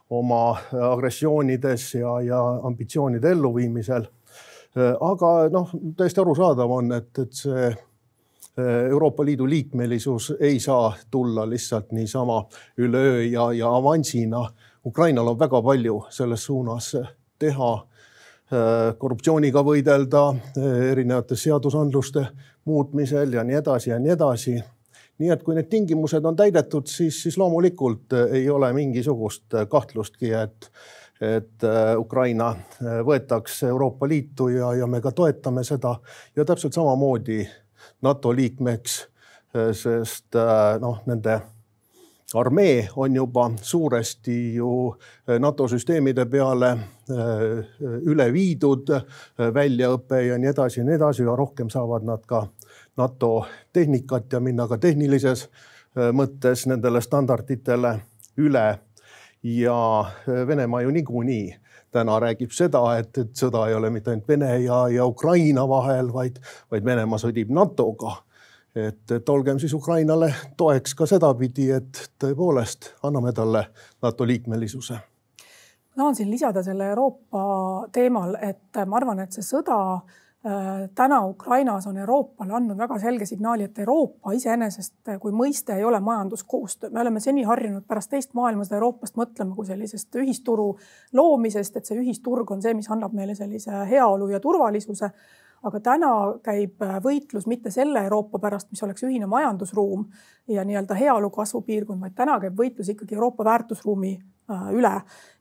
oma 0.09 0.57
agressioonides 0.91 1.93
ja, 1.95 2.21
ja 2.21 2.39
ambitsioonide 2.63 3.31
elluviimisel 3.31 4.07
Äh, 4.77 4.93
aga 5.01 5.49
noh, 5.49 5.71
täiesti 5.97 6.21
arusaadav 6.21 6.71
on, 6.71 6.91
et, 6.99 7.09
et 7.23 7.33
see 7.33 7.65
äh, 7.65 7.77
Euroopa 8.91 9.25
Liidu 9.25 9.47
liikmelisus 9.49 10.33
ei 10.39 10.59
saa 10.59 10.91
tulla 11.11 11.47
lihtsalt 11.49 11.91
niisama 11.97 12.43
üleöö 12.77 13.23
ja, 13.23 13.51
ja 13.57 13.71
avansina. 13.75 14.43
Ukrainal 14.85 15.33
on 15.33 15.39
väga 15.39 15.61
palju 15.61 16.01
selles 16.13 16.45
suunas 16.45 16.91
teha, 17.39 17.71
äh, 18.53 18.93
korruptsiooniga 18.97 19.63
võidelda, 19.65 20.27
erinevate 20.91 21.35
seadusandluste 21.35 22.27
muutmisel 22.65 23.33
ja 23.33 23.47
nii 23.47 23.57
edasi 23.63 23.89
ja 23.89 23.99
nii 24.03 24.13
edasi. 24.13 24.59
Nii 25.17 25.31
et 25.33 25.43
kui 25.43 25.55
need 25.57 25.69
tingimused 25.71 26.25
on 26.25 26.35
täidetud, 26.37 26.87
siis, 26.87 27.23
siis 27.23 27.37
loomulikult 27.37 28.13
ei 28.31 28.49
ole 28.49 28.69
mingisugust 28.73 29.57
kahtlustki, 29.69 30.31
et 30.37 30.71
et 31.21 31.63
äh, 31.63 31.97
Ukraina 31.97 32.49
äh, 32.49 32.99
võetakse 33.05 33.67
Euroopa 33.67 34.07
Liitu 34.07 34.47
ja, 34.53 34.73
ja 34.77 34.87
me 34.87 35.01
ka 35.01 35.11
toetame 35.11 35.63
seda. 35.65 35.95
Ja 36.35 36.45
täpselt 36.45 36.73
samamoodi 36.77 37.41
NATO 38.01 38.33
liikmeks, 38.35 38.99
äh, 39.55 39.71
sest 39.73 40.37
noh, 40.81 41.01
nende 41.09 41.39
armee 42.35 42.89
on 42.95 43.15
juba 43.15 43.47
suuresti 43.61 44.55
ju 44.57 44.69
NATO 45.39 45.67
süsteemide 45.71 46.25
peale 46.27 46.73
üle 48.03 48.25
viidud, 48.35 48.91
väljaõpe 49.55 50.19
ja 50.25 50.35
nii 50.35 50.49
edasi 50.51 50.81
ja 50.81 50.85
nii 50.89 50.97
edasi, 50.99 51.23
üha 51.23 51.37
rohkem 51.39 51.71
saavad 51.71 52.03
nad 52.03 52.25
ka 52.27 52.41
NATO 52.97 53.45
tehnikat 53.73 54.33
ja 54.33 54.39
minna 54.39 54.67
ka 54.67 54.77
tehnilises 54.77 55.47
mõttes 56.13 56.65
nendele 56.69 57.01
standarditele 57.01 57.99
üle. 58.37 58.79
ja 59.43 60.05
Venemaa 60.47 60.81
ju 60.81 60.91
niikuinii 60.91 61.55
täna 61.91 62.19
räägib 62.19 62.51
seda, 62.51 62.97
et, 62.97 63.17
et 63.17 63.35
sõda 63.37 63.67
ei 63.69 63.75
ole 63.75 63.89
mitte 63.89 64.11
ainult 64.11 64.27
Vene 64.27 64.59
ja, 64.59 64.87
ja 64.89 65.05
Ukraina 65.05 65.67
vahel, 65.69 66.13
vaid, 66.13 66.39
vaid 66.71 66.85
Venemaa 66.85 67.17
sõdib 67.21 67.53
NATO-ga 67.53 68.15
et, 68.77 69.11
et 69.11 69.29
olgem 69.29 69.59
siis 69.59 69.73
Ukrainale 69.73 70.33
toeks 70.57 70.95
ka 70.95 71.05
sedapidi, 71.05 71.69
et 71.71 72.01
tõepoolest 72.21 72.91
anname 73.03 73.33
talle 73.33 73.65
NATO 74.01 74.27
liikmelisuse. 74.27 74.93
ma 74.93 76.03
tahan 76.03 76.15
siin 76.15 76.31
lisada 76.31 76.63
selle 76.63 76.89
Euroopa 76.89 77.43
teemal, 77.91 78.37
et 78.41 78.85
ma 78.85 78.97
arvan, 78.97 79.19
et 79.19 79.33
see 79.33 79.45
sõda 79.45 79.79
äh, 79.95 80.17
täna 80.95 81.17
Ukrainas 81.25 81.87
on 81.87 81.97
Euroopale 81.97 82.53
andnud 82.53 82.77
väga 82.77 82.99
selge 82.99 83.25
signaali, 83.25 83.63
et 83.67 83.79
Euroopa 83.79 84.31
iseenesest 84.31 85.11
kui 85.19 85.31
mõiste 85.31 85.75
ei 85.75 85.83
ole 85.83 85.99
majanduskoostöö. 85.99 86.89
me 86.89 87.01
oleme 87.01 87.19
seni 87.19 87.43
harjunud 87.43 87.83
pärast 87.87 88.09
teist 88.09 88.33
maailmasõda 88.33 88.77
Euroopast 88.79 89.17
mõtlema 89.17 89.55
kui 89.55 89.65
sellisest 89.65 90.15
ühisturu 90.15 90.69
loomisest, 91.13 91.75
et 91.75 91.85
see 91.85 91.99
ühisturg 91.99 92.51
on 92.51 92.61
see, 92.61 92.73
mis 92.73 92.89
annab 92.91 93.13
meile 93.13 93.35
sellise 93.35 93.83
heaolu 93.89 94.29
ja 94.29 94.39
turvalisuse 94.39 95.11
aga 95.65 95.79
täna 95.83 96.11
käib 96.45 96.81
äh, 96.85 96.97
võitlus 97.03 97.47
mitte 97.49 97.71
selle 97.73 98.03
Euroopa 98.05 98.39
pärast, 98.39 98.69
mis 98.71 98.83
oleks 98.83 99.03
ühine 99.03 99.27
majandusruum 99.29 100.05
ja 100.47 100.63
nii-öelda 100.65 100.95
heaolu 100.95 101.29
kasvupiirkond, 101.33 102.01
vaid 102.01 102.15
täna 102.15 102.39
käib 102.39 102.57
võitlus 102.59 102.91
ikkagi 102.93 103.17
Euroopa 103.17 103.45
väärtusruumi 103.47 104.13
äh, 104.17 104.36
üle. 104.47 104.93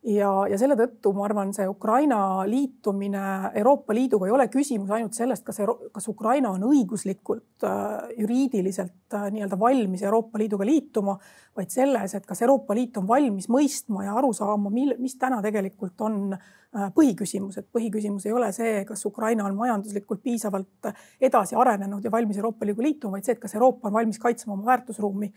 ja, 0.06 0.30
ja 0.50 0.58
selle 0.58 0.76
tõttu 0.78 1.12
ma 1.14 1.24
arvan, 1.26 1.52
see 1.54 1.66
Ukraina 1.70 2.18
liitumine 2.46 3.52
Euroopa 3.54 3.94
Liiduga 3.94 4.26
ei 4.26 4.34
ole 4.34 4.48
küsimus 4.50 4.90
ainult 4.90 5.14
sellest, 5.14 5.44
kas, 5.46 5.60
kas 5.94 6.08
Ukraina 6.10 6.50
on 6.54 6.66
õiguslikult 6.66 7.66
äh, 7.66 8.12
juriidiliselt 8.18 9.16
nii-öelda 9.30 9.58
valmis 9.58 10.02
Euroopa 10.02 10.38
Liiduga 10.42 10.66
liituma, 10.66 11.16
vaid 11.56 11.70
selles, 11.74 12.14
et 12.14 12.26
kas 12.26 12.42
Euroopa 12.42 12.74
Liit 12.74 12.98
on 13.00 13.08
valmis 13.08 13.50
mõistma 13.52 14.06
ja 14.06 14.14
aru 14.18 14.32
saama, 14.36 14.70
mil, 14.70 14.94
mis 15.02 15.18
täna 15.20 15.42
tegelikult 15.44 16.06
on 16.06 16.36
Äh, 16.76 16.90
põhiküsimus, 16.92 17.56
et 17.56 17.66
põhiküsimus 17.72 18.26
ei 18.26 18.34
ole 18.36 18.50
see, 18.52 18.80
kas 18.84 19.04
Ukraina 19.08 19.46
on 19.46 19.54
majanduslikult 19.56 20.20
piisavalt 20.20 20.88
edasi 21.24 21.56
arenenud 21.56 22.04
ja 22.04 22.10
valmis 22.12 22.36
Euroopa 22.36 22.66
Liiduga 22.66 22.84
liituma, 22.84 23.16
vaid 23.16 23.24
see, 23.28 23.36
et 23.36 23.40
kas 23.40 23.54
Euroopa 23.56 23.88
on 23.88 23.94
valmis 23.94 24.18
kaitsma 24.20 24.52
oma 24.52 24.66
väärtusruumi. 24.66 25.30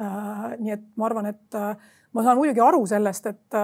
Äh, 0.00 0.46
nii 0.58 0.72
et 0.74 0.86
ma 0.98 1.06
arvan, 1.06 1.28
et 1.30 1.54
äh, 1.54 1.76
ma 2.14 2.22
saan 2.26 2.38
muidugi 2.38 2.62
aru 2.62 2.80
sellest, 2.90 3.26
et, 3.30 3.56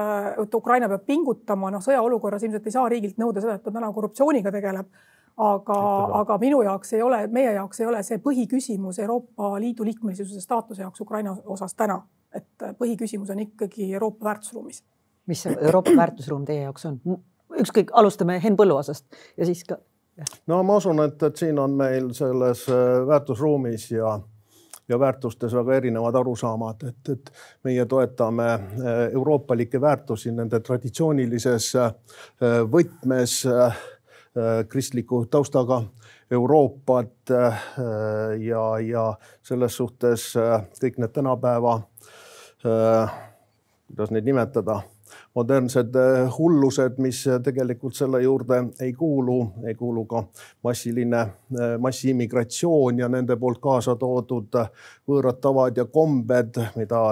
et 0.42 0.54
Ukraina 0.54 0.88
peab 0.92 1.02
pingutama, 1.08 1.72
noh, 1.74 1.82
sõjaolukorras 1.82 2.44
ilmselt 2.46 2.68
ei 2.68 2.74
saa 2.74 2.84
riigilt 2.92 3.18
nõuda 3.18 3.42
seda, 3.42 3.56
et 3.58 3.64
ta 3.66 3.72
täna 3.74 3.90
korruptsiooniga 3.94 4.52
tegeleb. 4.54 4.92
Aga, 5.40 5.76
aga 6.18 6.36
minu 6.42 6.58
jaoks 6.66 6.90
ei 6.92 7.02
ole, 7.02 7.22
meie 7.32 7.54
jaoks 7.54 7.80
ei 7.80 7.86
ole 7.88 8.02
see 8.04 8.18
põhiküsimus 8.20 8.98
Euroopa 9.00 9.54
Liidu 9.62 9.86
liikmelisuse 9.86 10.42
staatuse 10.42 10.82
jaoks 10.82 11.00
Ukraina 11.00 11.32
osas 11.54 11.72
täna, 11.78 11.96
et 12.34 12.66
põhiküsimus 12.76 13.30
on 13.32 13.40
ikkagi 13.46 13.88
Euroopa 13.94 14.26
väärtusruumis. 14.28 14.82
Mis 15.30 15.46
see 15.46 15.54
Euroopa 15.54 15.94
väärtusruum 15.96 16.44
teie 16.44 16.66
jaoks 16.66 16.84
on? 16.90 17.00
ükskõik, 17.58 17.94
alustame 17.96 18.38
Henn 18.42 18.58
Põlluaasast 18.58 19.06
ja 19.38 19.48
siis 19.48 19.62
ka. 19.66 19.78
no 20.50 20.60
ma 20.66 20.76
usun, 20.82 21.00
et, 21.06 21.22
et 21.22 21.40
siin 21.40 21.58
on 21.58 21.74
meil 21.78 22.10
selles 22.16 22.66
äh, 22.68 23.00
väärtusruumis 23.08 23.90
ja 23.94 24.18
ja 24.90 24.98
väärtustes 25.00 25.54
väga 25.54 25.76
erinevad 25.76 26.14
arusaamad, 26.20 26.82
et, 26.88 27.08
et 27.08 27.32
meie 27.64 27.86
toetame 27.86 28.48
äh, 28.52 28.60
euroopalikke 29.12 29.80
väärtusi 29.80 30.32
nende 30.32 30.60
traditsioonilises 30.60 31.72
äh, 31.76 31.94
võtmes 32.70 33.40
kristliku 34.70 35.24
taustaga 35.26 35.80
Euroopat 36.30 37.32
ja, 38.38 38.62
ja 38.78 39.02
selles 39.42 39.74
suhtes 39.74 40.28
kõik 40.78 41.00
need 41.02 41.10
tänapäeva, 41.16 41.72
kuidas 42.62 44.12
neid 44.14 44.30
nimetada 44.30 44.76
modernsed 45.34 45.94
äh, 45.96 46.38
hullused, 46.38 46.98
mis 46.98 47.24
tegelikult 47.42 47.94
selle 47.94 48.22
juurde 48.22 48.64
ei 48.80 48.92
kuulu, 48.92 49.52
ei 49.66 49.74
kuulu 49.74 50.04
ka 50.04 50.24
massiline 50.62 51.20
äh, 51.20 51.76
massiimmigratsioon 51.78 52.98
ja 52.98 53.08
nende 53.08 53.36
poolt 53.36 53.60
kaasa 53.62 53.96
toodud 53.96 54.58
äh, 54.58 54.70
võõrad 55.08 55.38
tavad 55.40 55.76
ja 55.76 55.84
kombed, 55.84 56.58
mida 56.76 57.02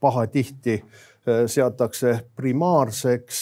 pahatihti 0.00 0.78
seatakse 1.46 2.12
primaarseks. 2.36 3.40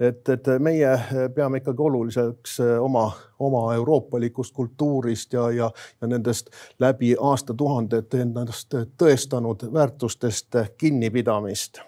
Et, 0.00 0.28
et 0.28 0.48
meie 0.58 0.90
peame 1.34 1.58
ikkagi 1.62 1.82
oluliseks 1.82 2.58
oma, 2.82 3.06
oma 3.38 3.62
euroopalikust 3.74 4.54
kultuurist 4.54 5.32
ja, 5.32 5.48
ja, 5.50 5.70
ja 6.00 6.10
nendest 6.10 6.50
läbi 6.82 7.14
aastatuhandete 7.16 8.20
ennast 8.26 8.76
tõestanud 9.00 9.64
väärtustest 9.72 10.60
kinnipidamist 10.78 11.80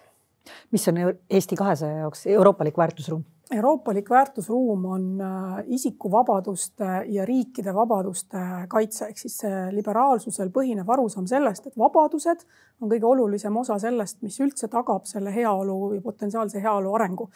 mis 0.71 0.87
on 0.87 1.01
Eesti 1.29 1.55
kahesaja 1.55 2.05
jaoks 2.05 2.27
euroopalik 2.27 2.77
väärtusruum? 2.77 3.25
euroopalik 3.55 4.09
väärtusruum 4.09 4.85
on 4.85 5.03
äh, 5.21 5.59
isikuvabaduste 5.65 6.89
ja 7.07 7.25
riikide 7.25 7.73
vabaduste 7.73 8.41
kaitse, 8.67 9.07
ehk 9.07 9.21
siis 9.21 9.37
liberaalsusel 9.71 10.51
põhinev 10.51 10.89
arusaam 10.91 11.27
sellest, 11.27 11.69
et 11.69 11.77
vabadused 11.79 12.43
on 12.81 12.91
kõige 12.91 13.07
olulisem 13.07 13.55
osa 13.57 13.79
sellest, 13.79 14.19
mis 14.21 14.39
üldse 14.43 14.67
tagab 14.67 15.07
selle 15.07 15.31
heaolu 15.35 16.01
potentsiaalse 16.03 16.59
heaolu 16.63 16.93
arengu 16.99 17.29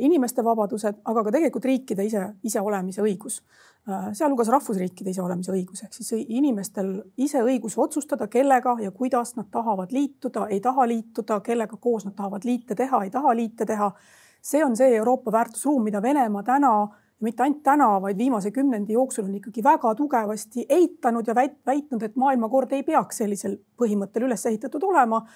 inimeste 0.00 0.44
vabadused, 0.44 1.02
aga 1.04 1.22
ka 1.24 1.32
tegelikult 1.34 1.66
riikide 1.68 2.04
ise, 2.08 2.22
iseolemise 2.48 3.02
õigus. 3.04 3.42
Äh, 3.88 4.10
sealhulgas 4.16 4.48
rahvusriikide 4.52 5.12
iseolemise 5.12 5.52
õigus 5.52 5.82
ehk 5.84 5.94
siis 5.96 6.14
inimestel 6.24 6.94
ise 7.20 7.42
õigus 7.44 7.76
otsustada, 7.80 8.30
kellega 8.32 8.78
ja 8.80 8.90
kuidas 8.92 9.34
nad 9.36 9.50
tahavad 9.52 9.92
liituda, 9.92 10.46
ei 10.52 10.60
taha 10.64 10.86
liituda, 10.88 11.40
kellega 11.44 11.76
koos 11.76 12.08
nad 12.08 12.16
tahavad 12.16 12.44
liite 12.48 12.76
teha, 12.76 13.02
ei 13.04 13.12
taha 13.12 13.34
liite 13.36 13.66
teha. 13.68 13.92
see 14.40 14.64
on 14.64 14.76
see 14.76 14.94
Euroopa 14.96 15.32
väärtusruum, 15.32 15.82
mida 15.82 16.02
Venemaa 16.02 16.42
täna 16.42 16.72
ja 17.20 17.24
mitte 17.24 17.42
ainult 17.42 17.62
täna, 17.62 18.00
vaid 18.00 18.18
viimase 18.18 18.50
kümnendi 18.50 18.92
jooksul 18.92 19.24
on 19.24 19.34
ikkagi 19.34 19.62
väga 19.64 19.94
tugevasti 19.94 20.66
eitanud 20.68 21.26
ja 21.26 21.34
väitnud, 21.34 22.02
et 22.02 22.16
maailmakord 22.16 22.72
ei 22.72 22.82
peaks 22.82 23.16
sellisel 23.16 23.58
põhimõttel 23.76 24.28
üles 24.28 24.46
ehitatud 24.46 24.82
olema 24.82 25.26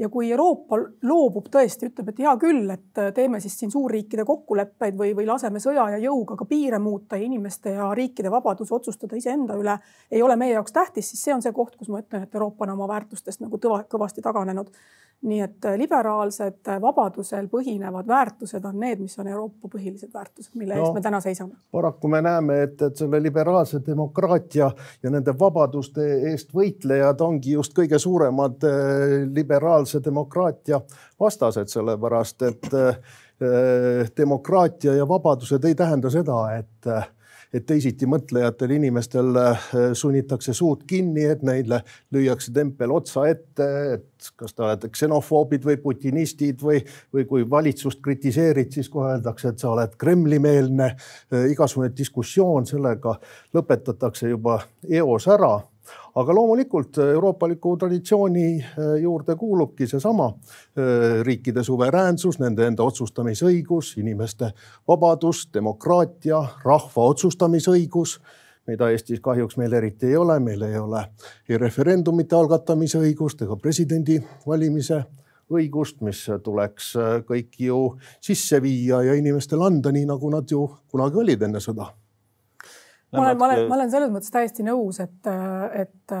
ja 0.00 0.08
kui 0.08 0.30
Euroopa 0.32 0.78
loobub 1.04 1.50
tõesti, 1.52 1.90
ütleb, 1.90 2.08
et 2.10 2.20
hea 2.24 2.32
küll, 2.40 2.70
et 2.72 3.00
teeme 3.14 3.40
siis 3.40 3.58
siin 3.60 3.72
suurriikide 3.72 4.24
kokkuleppeid 4.28 4.96
või, 4.96 5.12
või 5.16 5.26
laseme 5.28 5.60
sõja 5.60 5.90
ja 5.94 5.98
jõuga 6.00 6.38
ka 6.40 6.46
piire 6.48 6.78
muuta 6.80 7.18
ja 7.20 7.26
inimeste 7.26 7.74
ja 7.76 7.90
riikide 7.96 8.32
vabadus 8.32 8.72
otsustada 8.72 9.18
iseenda 9.20 9.58
üle 9.60 9.76
ei 10.10 10.22
ole 10.24 10.36
meie 10.40 10.54
jaoks 10.56 10.72
tähtis, 10.72 11.10
siis 11.12 11.26
see 11.26 11.34
on 11.36 11.44
see 11.44 11.52
koht, 11.52 11.76
kus 11.76 11.92
ma 11.92 12.00
ütlen, 12.00 12.24
et 12.24 12.34
Euroopa 12.34 12.64
on 12.64 12.74
oma 12.78 12.88
väärtustest 12.88 13.44
nagu 13.44 13.60
tõva, 13.60 13.82
kõvasti 13.92 14.24
taganenud 14.24 14.72
nii 15.22 15.40
et 15.40 15.64
äh, 15.64 15.76
liberaalsed, 15.76 16.60
äh, 16.68 16.80
vabadusel 16.80 17.48
põhinevad 17.52 18.06
väärtused 18.08 18.64
on 18.64 18.78
need, 18.80 19.02
mis 19.04 19.18
on 19.20 19.28
Euroopa 19.28 19.68
põhilised 19.68 20.12
väärtused, 20.14 20.54
mille 20.56 20.74
no, 20.74 20.86
eest 20.86 20.96
me 20.96 21.02
täna 21.04 21.20
seisame. 21.20 21.58
paraku 21.72 22.08
me 22.08 22.22
näeme, 22.24 22.62
et, 22.62 22.82
et 22.82 22.96
selle 22.96 23.20
liberaalse 23.22 23.82
demokraatia 23.86 24.70
ja 25.02 25.12
nende 25.12 25.34
vabaduste 25.38 26.06
eest 26.32 26.54
võitlejad 26.56 27.20
ongi 27.26 27.52
just 27.58 27.76
kõige 27.76 28.00
suuremad 28.00 28.64
äh, 28.64 29.16
liberaalse 29.28 30.00
demokraatia 30.04 30.80
vastased, 31.20 31.68
sellepärast 31.68 32.42
et 32.48 32.70
demokraatia 34.16 34.94
ja 34.94 35.06
vabadused 35.08 35.64
ei 35.64 35.74
tähenda 35.74 36.10
seda, 36.12 36.36
et 36.58 36.88
et 37.54 37.66
teisitimõtlejatel 37.66 38.76
inimestel 38.76 39.36
äh, 39.36 39.64
sunnitakse 39.98 40.54
suud 40.54 40.84
kinni, 40.88 41.24
et 41.32 41.42
neile 41.46 41.82
lüüakse 42.14 42.52
tempel 42.54 42.94
otsa 42.94 43.26
ette, 43.30 43.68
et 43.96 44.30
kas 44.38 44.54
te 44.54 44.62
olete 44.62 44.90
ksenofoobid 44.92 45.66
või 45.66 45.78
putinistid 45.82 46.62
või, 46.62 46.82
või 47.14 47.26
kui 47.30 47.48
valitsust 47.50 48.02
kritiseerid, 48.04 48.70
siis 48.74 48.90
kohe 48.92 49.16
öeldakse, 49.16 49.50
et 49.50 49.62
sa 49.62 49.72
oled 49.72 49.96
Kremli-meelne. 49.98 50.92
Äh, 51.34 51.50
igasugune 51.54 51.90
diskussioon 51.96 52.68
sellega 52.70 53.16
lõpetatakse 53.56 54.30
juba 54.30 54.60
eos 55.00 55.26
ära 55.30 55.56
aga 56.14 56.34
loomulikult 56.34 56.98
äh, 56.98 57.12
euroopaliku 57.14 57.76
traditsiooni 57.76 58.46
äh, 58.58 58.94
juurde 59.02 59.36
kuulubki 59.36 59.86
seesama 59.86 60.26
äh, 60.26 61.22
riikide 61.22 61.64
suveräänsus, 61.64 62.38
nende 62.38 62.66
enda 62.66 62.82
otsustamisõigus, 62.82 63.94
inimeste 64.00 64.52
vabadus, 64.88 65.48
demokraatia, 65.54 66.42
rahva 66.64 67.08
otsustamisõigus 67.14 68.18
mida 68.68 68.90
Eestis 68.92 69.22
kahjuks 69.24 69.56
meil 69.58 69.72
eriti 69.72 70.10
ei 70.10 70.16
ole, 70.16 70.36
meil 70.40 70.62
ei 70.62 70.76
ole 70.78 71.06
ei 71.48 71.58
referendumite 71.58 72.36
algatamise 72.36 73.00
õigust 73.00 73.42
ega 73.42 73.56
presidendi 73.56 74.20
valimise 74.46 75.00
õigust, 75.50 75.98
mis 76.06 76.20
tuleks 76.44 76.92
kõik 77.26 77.56
ju 77.58 77.80
sisse 78.22 78.60
viia 78.62 79.00
ja 79.02 79.16
inimestele 79.18 79.66
anda, 79.66 79.90
nii 79.90 80.06
nagu 80.06 80.30
nad 80.30 80.46
ju 80.50 80.68
kunagi 80.92 81.24
olid 81.24 81.42
enne 81.48 81.62
sõda 81.64 81.88
ma 83.12 83.22
olen, 83.22 83.38
ma 83.38 83.46
olen, 83.46 83.64
ma 83.68 83.76
olen 83.78 83.90
selles 83.90 84.10
mõttes 84.12 84.30
täiesti 84.30 84.64
nõus, 84.66 85.00
et, 85.02 85.28
et 85.74 86.14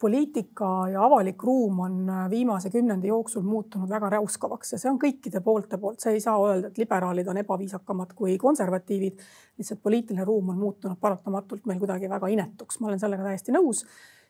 poliitika 0.00 0.70
ja 0.92 1.04
avalik 1.04 1.42
ruum 1.44 1.80
on 1.84 2.10
viimase 2.32 2.70
kümnendi 2.72 3.10
jooksul 3.10 3.44
muutunud 3.44 3.90
väga 3.90 4.10
räuskavaks 4.16 4.74
ja 4.74 4.80
see 4.80 4.90
on 4.92 5.00
kõikide 5.02 5.42
poolte 5.44 5.80
poolt, 5.82 6.00
see 6.00 6.16
ei 6.16 6.24
saa 6.24 6.36
öelda, 6.40 6.72
et 6.72 6.80
liberaalid 6.80 7.28
on 7.32 7.40
ebaviisakamad 7.44 8.16
kui 8.16 8.38
konservatiivid. 8.40 9.24
lihtsalt 9.58 9.82
poliitiline 9.82 10.24
ruum 10.24 10.52
on 10.52 10.58
muutunud 10.60 11.00
paratamatult 11.00 11.64
meil 11.66 11.80
kuidagi 11.80 12.10
väga 12.10 12.28
inetuks, 12.32 12.80
ma 12.80 12.92
olen 12.92 13.00
sellega 13.00 13.28
täiesti 13.28 13.52
nõus 13.56 13.84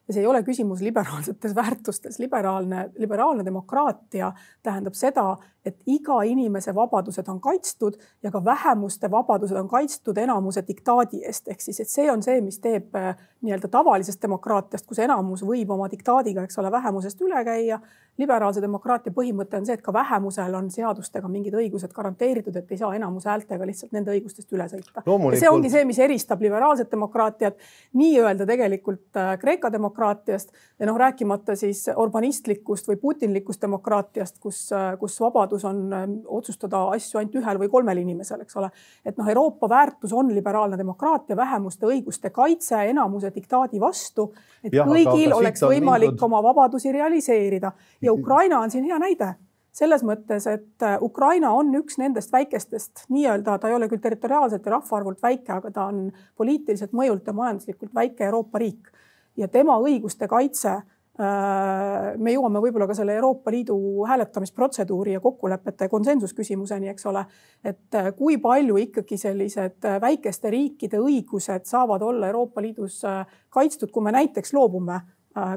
ja 0.08 0.14
see 0.14 0.22
ei 0.22 0.26
ole 0.26 0.42
küsimus 0.46 0.80
liberaalsetes 0.80 1.54
väärtustes. 1.54 2.18
liberaalne, 2.18 2.90
liberaalne 2.98 3.44
demokraatia 3.44 4.32
tähendab 4.62 4.94
seda, 4.94 5.36
et 5.66 5.80
iga 5.90 6.20
inimese 6.22 6.74
vabadused 6.74 7.28
on 7.28 7.40
kaitstud 7.42 7.96
ja 8.22 8.30
ka 8.30 8.44
vähemuste 8.44 9.10
vabadused 9.10 9.56
on 9.56 9.68
kaitstud 9.68 10.18
enamuse 10.18 10.62
diktaadi 10.68 11.24
eest. 11.26 11.48
ehk 11.48 11.60
siis, 11.60 11.80
et 11.80 11.90
see 11.90 12.10
on 12.12 12.22
see, 12.22 12.40
mis 12.40 12.58
teeb 12.62 12.94
äh, 12.94 13.14
nii-öelda 13.42 13.68
tavalisest 13.68 14.22
demokraatiast, 14.22 14.86
kus 14.86 15.02
enamus 15.02 15.42
võib 15.46 15.70
oma 15.74 15.88
diktaadiga, 15.90 16.46
eks 16.46 16.58
ole, 16.62 16.70
vähemusest 16.72 17.20
üle 17.26 17.44
käia. 17.44 17.80
liberaalse 18.16 18.62
demokraatia 18.64 19.12
põhimõte 19.12 19.58
on 19.58 19.66
see, 19.68 19.74
et 19.76 19.82
ka 19.84 19.92
vähemusel 19.92 20.54
on 20.56 20.70
seadustega 20.72 21.28
mingid 21.28 21.54
õigused 21.54 21.92
garanteeritud, 21.92 22.56
et 22.56 22.70
ei 22.72 22.78
saa 22.80 22.94
enamuse 22.96 23.28
häältega 23.28 23.66
lihtsalt 23.66 23.92
nende 23.92 24.14
õigustest 24.14 24.54
üle 24.56 24.64
sõita. 24.70 25.02
see 25.36 25.50
ongi 25.50 25.70
see, 25.70 25.84
mis 25.84 25.98
eristab 25.98 26.40
liberaalset 26.40 26.90
demokraatiat 26.90 27.58
nii-öelda 27.92 28.46
tegelikult 28.46 29.20
äh, 29.20 29.34
Kreeka 29.42 29.72
demokraatiast 29.96 30.52
ja 30.78 30.86
noh, 30.86 30.96
rääkimata 31.00 31.56
siis 31.56 31.86
urbanistlikust 31.96 32.88
või 32.88 32.96
putinlikust 33.00 33.62
demokraatiast, 33.62 34.38
kus, 34.40 34.68
kus 35.00 35.20
vabadus 35.20 35.46
vabadus 35.46 35.64
on 35.64 35.92
ähm, 35.92 36.12
otsustada 36.26 36.88
asju 36.94 37.18
ainult 37.18 37.34
ühel 37.40 37.58
või 37.60 37.70
kolmel 37.70 37.98
inimesel, 38.02 38.40
eks 38.42 38.56
ole. 38.56 38.70
et 39.04 39.16
noh, 39.16 39.28
Euroopa 39.28 39.68
väärtus 39.68 40.12
on 40.12 40.34
liberaalne 40.34 40.78
demokraatia, 40.78 41.36
vähemuste 41.36 41.86
õiguste 41.86 42.30
kaitse 42.30 42.84
enamuse 42.90 43.32
diktaadi 43.34 43.80
vastu. 43.80 44.32
et 44.62 44.72
ja, 44.72 44.84
kõigil 44.84 45.32
oleks 45.32 45.62
võimalik 45.62 46.14
mindud... 46.14 46.22
oma 46.28 46.42
vabadusi 46.42 46.92
realiseerida 46.92 47.72
ja 48.02 48.12
Ukraina 48.12 48.60
on 48.60 48.70
siin 48.70 48.84
hea 48.84 48.98
näide 48.98 49.34
selles 49.76 50.00
mõttes, 50.08 50.46
et 50.48 50.82
äh, 50.82 50.96
Ukraina 51.04 51.50
on 51.52 51.74
üks 51.76 51.98
nendest 52.00 52.32
väikestest 52.32 53.04
nii-öelda, 53.12 53.58
ta 53.60 53.68
ei 53.68 53.74
ole 53.76 53.90
küll 53.90 54.00
territoriaalselt 54.00 54.64
ja 54.64 54.72
rahvaarvult 54.72 55.20
väike, 55.22 55.52
aga 55.52 55.70
ta 55.70 55.90
on 55.90 56.06
poliitiliselt 56.36 56.94
mõjult 56.96 57.26
ja 57.28 57.34
majanduslikult 57.36 57.92
väike 57.94 58.24
Euroopa 58.24 58.62
riik 58.62 58.88
ja 59.36 59.48
tema 59.48 59.78
õiguste 59.82 60.28
kaitse 60.28 60.82
Äh, 61.16 62.12
me 62.20 62.34
jõuame 62.34 62.60
võib-olla 62.60 62.84
ka 62.90 62.94
selle 62.96 63.14
Euroopa 63.16 63.48
Liidu 63.54 63.76
hääletamisprotseduuri 64.04 65.14
ja 65.14 65.20
kokkulepete 65.24 65.88
konsensusküsimuseni, 65.88 66.90
eks 66.92 67.06
ole. 67.08 67.22
et 67.64 67.94
äh, 67.96 68.10
kui 68.16 68.36
palju 68.36 68.76
ikkagi 68.76 69.16
sellised 69.16 69.86
äh, 69.88 69.96
väikeste 70.00 70.52
riikide 70.52 71.00
õigused 71.00 71.64
saavad 71.64 72.04
olla 72.04 72.28
Euroopa 72.28 72.60
Liidus 72.60 73.00
kaitstud, 73.48 73.90
kui 73.90 74.04
me 74.04 74.12
näiteks 74.12 74.52
loobume 74.52 75.00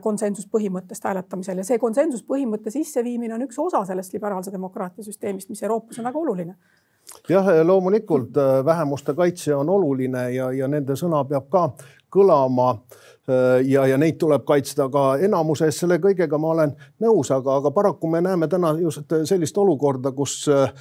konsensuspõhimõttest 0.04 1.06
hääletamisel. 1.08 1.60
Ja 1.62 1.64
see 1.64 1.80
konsensuspõhimõtte 1.80 2.72
sisseviimine 2.72 3.36
on 3.36 3.46
üks 3.46 3.60
osa 3.64 3.80
sellest 3.88 4.12
liberaalse 4.14 4.52
demokraatia 4.52 5.06
süsteemist, 5.06 5.48
mis 5.50 5.64
Euroopas 5.64 6.00
on 6.00 6.08
väga 6.08 6.20
oluline. 6.20 6.56
Jah, 7.32 7.48
loomulikult 7.64 8.36
vähemuste 8.66 9.16
kaitse 9.16 9.56
on 9.56 9.70
oluline 9.72 10.26
ja, 10.36 10.52
ja 10.52 10.68
nende 10.68 11.00
sõna 11.00 11.24
peab 11.28 11.48
ka 11.52 11.64
kõlama 12.12 12.74
ja, 13.66 13.86
ja 13.88 13.98
neid 13.98 14.18
tuleb 14.20 14.44
kaitsta 14.48 14.88
ka 14.92 15.04
enamuses, 15.26 15.78
selle 15.82 16.00
kõigega 16.02 16.38
ma 16.42 16.54
olen 16.54 16.74
nõus, 17.04 17.32
aga, 17.36 17.60
aga 17.60 17.72
paraku 17.76 18.10
me 18.12 18.22
näeme 18.26 18.48
täna 18.52 18.74
just 18.80 19.14
sellist 19.30 19.58
olukorda, 19.58 20.12
kus 20.16 20.42
äh, 20.54 20.72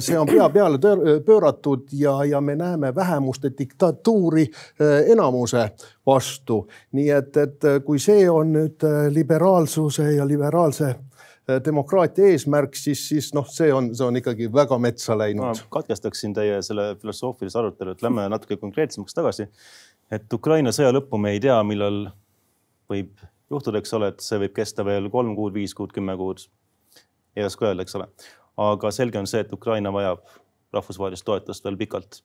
see 0.00 0.18
on 0.18 0.28
pea 0.30 0.48
peale 0.52 0.78
pööratud 1.26 1.88
ja, 1.92 2.18
ja 2.24 2.40
me 2.40 2.56
näeme 2.56 2.94
vähemuste 2.94 3.52
diktatuuri 3.58 4.46
äh, 4.46 5.10
enamuse 5.12 5.70
vastu. 6.06 6.66
nii 6.92 7.10
et, 7.10 7.36
et 7.36 7.66
kui 7.84 7.98
see 7.98 8.28
on 8.30 8.52
nüüd 8.54 8.84
liberaalsuse 9.10 10.12
ja 10.16 10.26
liberaalse 10.26 10.94
demokraatia 11.64 12.26
eesmärk, 12.34 12.74
siis, 12.74 13.04
siis 13.08 13.28
noh, 13.34 13.46
see 13.50 13.68
on, 13.74 13.92
see 13.94 14.06
on 14.06 14.18
ikkagi 14.18 14.48
väga 14.52 14.78
metsa 14.82 15.14
läinud. 15.18 15.46
ma 15.46 15.68
katkestaksin 15.78 16.34
teie 16.34 16.58
selle 16.66 16.88
filosoofilise 17.00 17.58
arutelu, 17.60 17.94
et 17.94 18.02
lähme 18.02 18.26
natuke 18.32 18.56
konkreetsemaks 18.58 19.14
tagasi 19.14 19.46
et 20.10 20.32
Ukraina 20.32 20.72
sõja 20.74 20.92
lõppu 20.94 21.18
me 21.20 21.34
ei 21.34 21.40
tea, 21.42 21.56
millal 21.66 22.06
võib 22.90 23.24
juhtuda, 23.50 23.80
eks 23.82 23.94
ole, 23.98 24.10
et 24.12 24.24
see 24.24 24.40
võib 24.42 24.54
kesta 24.56 24.84
veel 24.86 25.10
kolm 25.12 25.34
kuud, 25.38 25.54
viis 25.54 25.74
kuud, 25.74 25.92
kümme 25.94 26.16
kuud. 26.18 26.46
ei 27.36 27.44
oska 27.44 27.68
öelda, 27.68 27.82
eks 27.82 27.96
ole. 27.98 28.08
aga 28.56 28.90
selge 28.90 29.18
on 29.18 29.26
see, 29.26 29.42
et 29.44 29.52
Ukraina 29.52 29.92
vajab 29.92 30.24
rahvusvahelist 30.72 31.24
toetust 31.24 31.64
veel 31.64 31.76
pikalt. 31.76 32.22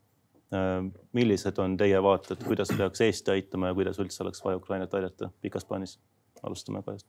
Äh, 0.55 0.83
millised 1.13 1.59
on 1.63 1.77
teie 1.79 1.99
vaated, 2.03 2.43
kuidas 2.43 2.73
peaks 2.77 3.01
Eesti 3.01 3.31
aitama 3.31 3.71
ja 3.71 3.75
kuidas 3.77 3.99
üldse 4.03 4.23
oleks 4.23 4.43
vaja 4.43 4.59
Ukrainat 4.59 4.93
aidata 4.93 5.31
pikas 5.41 5.65
plaanis? 5.65 5.99
alustame 6.43 6.81
Kajast 6.83 7.07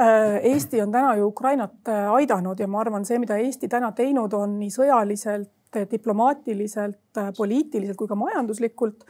äh, 0.00 0.38
Eesti 0.52 0.80
on 0.80 0.92
täna 0.92 1.16
ju 1.18 1.26
Ukrainat 1.26 1.88
äh, 1.88 2.12
aidanud 2.14 2.60
ja 2.60 2.68
ma 2.68 2.80
arvan, 2.80 3.04
see, 3.04 3.18
mida 3.18 3.36
Eesti 3.36 3.68
täna 3.68 3.90
teinud 3.92 4.32
on 4.32 4.56
nii 4.60 4.72
sõjaliselt, 4.72 5.52
diplomaatiliselt, 5.90 7.18
poliitiliselt 7.36 7.98
kui 7.98 8.08
ka 8.08 8.16
majanduslikult 8.16 9.04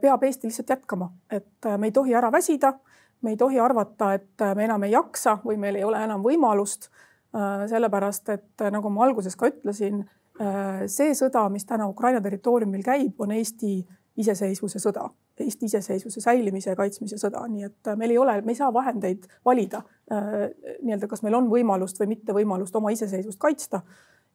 peab 0.00 0.22
Eesti 0.22 0.50
lihtsalt 0.50 0.70
jätkama, 0.70 1.10
et 1.30 1.66
äh, 1.66 1.78
me 1.78 1.88
ei 1.88 1.92
tohi 1.92 2.14
ära 2.14 2.32
väsida. 2.32 2.74
me 3.22 3.30
ei 3.30 3.36
tohi 3.36 3.60
arvata, 3.60 4.12
et 4.14 4.42
äh, 4.42 4.54
me 4.54 4.64
enam 4.64 4.82
ei 4.84 4.92
jaksa 4.92 5.38
või 5.44 5.56
meil 5.56 5.76
ei 5.76 5.84
ole 5.84 6.02
enam 6.04 6.22
võimalust. 6.22 6.90
sellepärast, 7.68 8.28
et 8.32 8.62
nagu 8.72 8.88
ma 8.88 9.02
alguses 9.04 9.34
ka 9.36 9.50
ütlesin, 9.50 9.98
see 10.88 11.10
sõda, 11.12 11.42
mis 11.52 11.66
täna 11.68 11.84
Ukraina 11.88 12.20
territooriumil 12.24 12.80
käib, 12.86 13.18
on 13.20 13.34
Eesti 13.34 13.72
iseseisvuse 14.16 14.80
sõda, 14.80 15.02
Eesti 15.40 15.68
iseseisvuse 15.68 16.22
säilimise 16.24 16.70
ja 16.70 16.76
kaitsmise 16.78 17.18
sõda, 17.20 17.42
nii 17.50 17.66
et 17.66 17.90
meil 18.00 18.14
ei 18.14 18.18
ole, 18.22 18.38
me 18.46 18.54
ei 18.54 18.56
saa 18.56 18.70
vahendeid 18.72 19.26
valida 19.44 19.82
nii-öelda, 20.08 21.10
kas 21.10 21.26
meil 21.26 21.36
on 21.36 21.50
võimalust 21.50 22.00
või 22.00 22.14
mitte 22.14 22.32
võimalust 22.32 22.78
oma 22.80 22.94
iseseisvust 22.94 23.42
kaitsta 23.42 23.82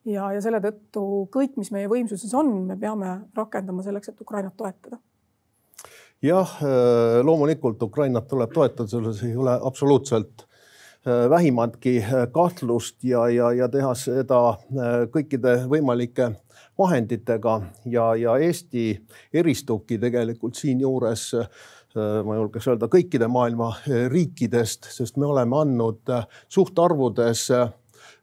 ja, 0.05 0.31
ja 0.33 0.41
selle 0.41 0.61
tõttu 0.63 1.05
kõik, 1.33 1.55
mis 1.59 1.71
meie 1.73 1.89
võimsuses 1.91 2.33
on, 2.37 2.53
me 2.67 2.77
peame 2.79 3.19
rakendama 3.37 3.83
selleks, 3.85 4.11
et 4.11 4.21
Ukrainat 4.21 4.57
toetada. 4.57 4.99
Jah, 6.21 6.49
äh, 6.61 7.23
loomulikult 7.25 7.81
Ukrainat 7.81 8.27
tuleb 8.29 8.53
toetada, 8.53 8.85
selles 8.89 9.23
ei 9.25 9.33
ole 9.35 9.55
absoluutselt 9.57 10.43
äh, 10.45 11.25
vähimatki 11.29 11.95
äh, 11.97 12.27
kahtlust 12.33 13.03
ja, 13.03 13.25
ja, 13.29 13.49
ja 13.57 13.69
teha 13.73 13.95
seda 13.97 14.41
kõikide 15.13 15.63
võimalike 15.69 16.29
vahenditega. 16.77 17.55
Ja, 17.89 18.11
ja 18.15 18.37
Eesti 18.37 18.85
eristubki 19.33 19.97
tegelikult 20.01 20.55
siinjuures 20.55 21.31
ma 21.91 22.37
julgeks 22.37 22.69
öelda 22.71 22.87
kõikide 22.87 23.27
maailma 23.27 23.73
riikidest, 24.13 24.87
sest 24.93 25.17
me 25.19 25.25
oleme 25.27 25.57
andnud 25.59 26.07
suhtarvudes 26.47 27.49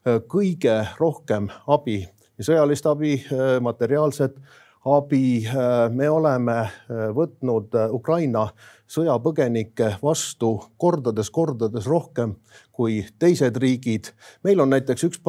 kõige 0.05 0.79
rohkem 0.99 1.49
abi, 1.67 2.03
sõjalist 2.39 2.87
abi, 2.87 3.17
äh, 3.33 3.59
materiaalset 3.61 4.37
abi. 4.85 5.45
Äh, 5.45 5.89
me 5.91 6.09
oleme 6.09 6.69
võtnud 7.15 7.75
Ukraina 7.91 8.47
sõjapõgenikke 8.89 9.97
vastu 10.01 10.55
kordades-kordades 10.77 11.85
rohkem 11.87 12.37
kui 12.71 13.05
teised 13.19 13.57
riigid. 13.57 14.13
meil 14.43 14.59
on 14.59 14.69
näiteks 14.69 15.03
üks 15.03 15.19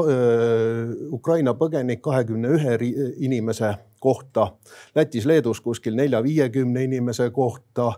Ukraina 1.11 1.55
põgenik 1.55 2.01
kahekümne 2.01 2.49
ühe 2.49 2.79
inimese 3.19 3.75
kohta, 4.01 4.53
Lätis-Leedus 4.95 5.61
kuskil 5.61 5.95
nelja-viiekümne 5.95 6.85
inimese 6.85 7.31
kohta, 7.31 7.93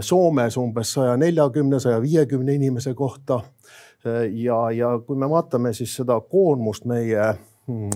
Soomes 0.00 0.56
umbes 0.56 0.92
saja 0.92 1.16
neljakümne, 1.16 1.80
saja 1.80 2.02
viiekümne 2.02 2.54
inimese 2.54 2.94
kohta 2.94 3.40
ja, 4.32 4.70
ja 4.70 4.90
kui 5.06 5.16
me 5.16 5.28
vaatame 5.30 5.72
siis 5.76 5.94
seda 6.00 6.20
koormust 6.20 6.84
meie 6.88 7.22
mm, 7.66 7.90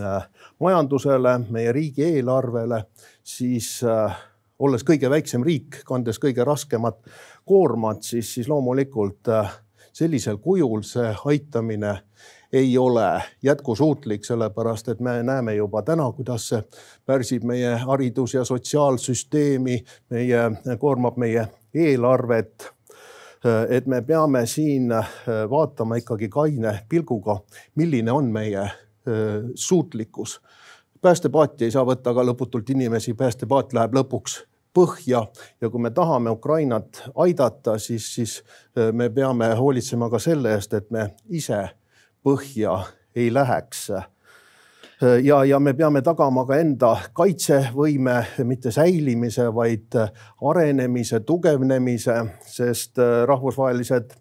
majandusele, 0.60 1.38
meie 1.50 1.72
riigieelarvele, 1.72 2.84
siis 3.22 3.76
äh, 3.88 4.16
olles 4.58 4.84
kõige 4.86 5.10
väiksem 5.10 5.44
riik, 5.44 5.82
kandes 5.86 6.20
kõige 6.22 6.44
raskemat 6.44 7.00
koormat, 7.48 8.02
siis, 8.02 8.34
siis 8.34 8.48
loomulikult 8.48 9.32
äh, 9.32 9.52
sellisel 9.94 10.38
kujul 10.42 10.82
see 10.86 11.12
aitamine 11.24 11.98
ei 12.54 12.78
ole 12.78 13.22
jätkusuutlik, 13.42 14.24
sellepärast 14.24 14.88
et 14.88 15.00
me 15.00 15.22
näeme 15.22 15.54
juba 15.54 15.82
täna, 15.82 16.06
kuidas 16.12 16.48
see 16.48 16.62
pärsib 17.06 17.42
meie 17.42 17.76
haridus- 17.82 18.34
ja 18.34 18.44
sotsiaalsüsteemi, 18.44 19.84
meie, 20.10 20.42
koormab 20.78 21.16
meie 21.16 21.48
eelarvet. 21.74 22.68
Äh, 22.68 22.73
et 23.68 23.86
me 23.86 24.02
peame 24.02 24.46
siin 24.46 24.92
äh, 24.92 25.08
vaatama 25.50 25.96
ikkagi 26.00 26.28
kaine 26.28 26.78
pilguga, 26.88 27.38
milline 27.74 28.12
on 28.12 28.32
meie 28.32 28.62
äh, 28.62 28.72
suutlikkus. 29.54 30.40
päästepaati 31.02 31.64
ei 31.64 31.70
saa 31.70 31.84
võtta 31.84 32.14
ka 32.14 32.24
lõputult 32.24 32.70
inimesi, 32.70 33.14
päästepaat 33.14 33.72
läheb 33.72 33.94
lõpuks 33.94 34.38
põhja 34.74 35.26
ja 35.60 35.70
kui 35.70 35.80
me 35.80 35.90
tahame 35.90 36.30
Ukrainat 36.30 37.02
aidata, 37.14 37.78
siis, 37.78 38.14
siis 38.14 38.42
me 38.92 39.10
peame 39.10 39.52
hoolitsema 39.54 40.08
ka 40.10 40.18
selle 40.18 40.54
eest, 40.56 40.72
et 40.74 40.90
me 40.90 41.10
ise 41.28 41.60
põhja 42.24 42.80
ei 43.14 43.28
läheks 43.34 43.90
ja, 45.22 45.44
ja 45.44 45.58
me 45.60 45.74
peame 45.74 46.02
tagama 46.02 46.44
ka 46.48 46.58
enda 46.60 46.94
kaitsevõime, 47.16 48.16
mitte 48.48 48.72
säilimise, 48.74 49.48
vaid 49.54 49.96
arenemise, 50.50 51.20
tugevnemise, 51.26 52.16
sest 52.48 53.02
rahvusvahelised 53.26 54.16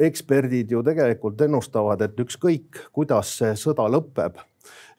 eksperdid 0.00 0.70
ju 0.72 0.80
tegelikult 0.86 1.40
ennustavad, 1.44 2.00
et 2.06 2.20
ükskõik, 2.24 2.86
kuidas 2.92 3.36
see 3.42 3.52
sõda 3.58 3.84
lõpeb 3.92 4.40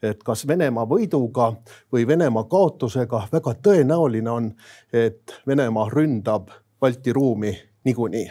et 0.04 0.22
kas 0.24 0.46
Venemaa 0.48 0.84
võiduga 0.88 1.50
või 1.92 2.06
Venemaa 2.06 2.44
kaotusega, 2.50 3.24
väga 3.32 3.54
tõenäoline 3.64 4.30
on, 4.30 4.50
et 4.92 5.40
Venemaa 5.46 5.88
ründab 5.92 6.52
Balti 6.80 7.12
ruumi 7.12 7.54
niikuinii, 7.84 8.26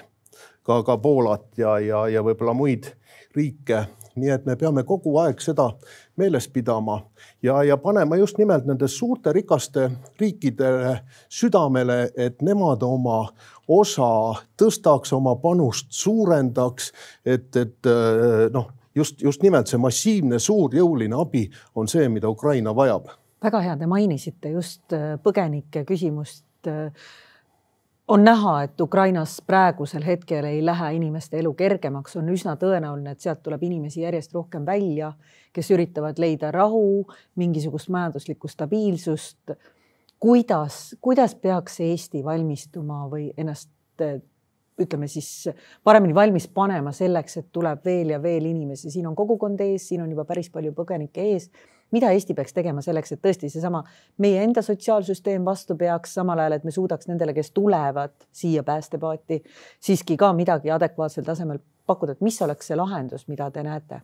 ka, 0.64 0.84
ka 0.84 0.98
Poolat 0.98 1.58
ja, 1.58 1.80
ja, 1.80 2.08
ja 2.08 2.24
võib-olla 2.26 2.54
muid 2.54 2.92
riike. 3.36 3.86
Nii 4.16 4.30
et 4.30 4.46
me 4.46 4.56
peame 4.60 4.84
kogu 4.88 5.16
aeg 5.22 5.42
seda 5.42 5.70
meeles 6.18 6.48
pidama 6.54 7.00
ja, 7.44 7.64
ja 7.64 7.78
panema 7.78 8.18
just 8.20 8.38
nimelt 8.38 8.66
nende 8.70 8.88
suurte 8.88 9.34
rikaste 9.34 9.90
riikidele 10.20 11.00
südamele, 11.30 12.12
et 12.16 12.42
nemad 12.42 12.84
oma 12.84 13.26
osa 13.68 14.12
tõstaks, 14.60 15.14
oma 15.16 15.36
panust 15.42 15.92
suurendaks, 15.92 16.92
et, 17.26 17.50
et 17.56 17.92
noh 18.54 18.72
just, 18.96 19.22
just 19.22 19.44
nimelt 19.44 19.68
see 19.68 19.82
massiivne 19.82 20.40
suur 20.40 20.74
jõuline 20.76 21.18
abi 21.18 21.48
on 21.76 21.90
see, 21.90 22.08
mida 22.10 22.30
Ukraina 22.30 22.76
vajab. 22.76 23.10
väga 23.44 23.62
hea, 23.62 23.78
te 23.78 23.88
mainisite 23.90 24.54
just 24.54 24.94
äh, 24.94 25.16
põgenike 25.24 25.84
küsimust. 25.86 26.46
On 28.08 28.24
näha, 28.24 28.64
et 28.64 28.82
Ukrainas 28.82 29.42
praegusel 29.48 30.04
hetkel 30.06 30.44
ei 30.44 30.66
lähe 30.66 30.94
inimeste 30.94 31.40
elu 31.40 31.54
kergemaks, 31.54 32.18
on 32.20 32.28
üsna 32.34 32.58
tõenäoline, 32.60 33.14
et 33.16 33.24
sealt 33.24 33.40
tuleb 33.46 33.64
inimesi 33.64 34.02
järjest 34.04 34.34
rohkem 34.36 34.66
välja, 34.68 35.14
kes 35.56 35.72
üritavad 35.72 36.20
leida 36.20 36.52
rahu, 36.52 37.06
mingisugust 37.40 37.90
majanduslikku 37.90 38.48
stabiilsust. 38.48 39.56
kuidas, 40.20 40.96
kuidas 41.02 41.36
peaks 41.36 41.80
Eesti 41.80 42.24
valmistuma 42.24 43.08
või 43.12 43.32
ennast 43.38 43.72
ütleme 44.80 45.08
siis 45.08 45.50
paremini 45.84 46.16
valmis 46.16 46.48
panema 46.48 46.92
selleks, 46.92 47.38
et 47.38 47.52
tuleb 47.52 47.86
veel 47.86 48.10
ja 48.10 48.22
veel 48.22 48.46
inimesi, 48.46 48.92
siin 48.92 49.08
on 49.08 49.16
kogukond 49.16 49.62
ees, 49.62 49.88
siin 49.88 50.02
on 50.02 50.10
juba 50.12 50.26
päris 50.26 50.50
palju 50.50 50.74
põgenikke 50.74 51.22
ees. 51.34 51.50
Mida 51.94 52.12
Eesti 52.14 52.34
peaks 52.38 52.56
tegema 52.56 52.82
selleks, 52.82 53.14
et 53.14 53.22
tõesti 53.24 53.50
seesama 53.54 53.84
meie 54.24 54.42
enda 54.44 54.62
sotsiaalsüsteem 54.66 55.46
vastu 55.46 55.78
peaks, 55.80 56.16
samal 56.18 56.42
ajal, 56.44 56.58
et 56.58 56.66
me 56.68 56.74
suudaks 56.74 57.10
nendele, 57.10 57.36
kes 57.38 57.54
tulevad 57.54 58.16
siia 58.32 58.64
päästepaati, 58.68 59.44
siiski 59.80 60.18
ka 60.18 60.34
midagi 60.34 60.74
adekvaatsel 60.74 61.28
tasemel 61.28 61.62
pakkuda, 61.88 62.18
et 62.18 62.26
mis 62.26 62.42
oleks 62.42 62.72
see 62.72 62.80
lahendus, 62.80 63.28
mida 63.28 63.52
te 63.52 63.64
näete? 63.64 64.02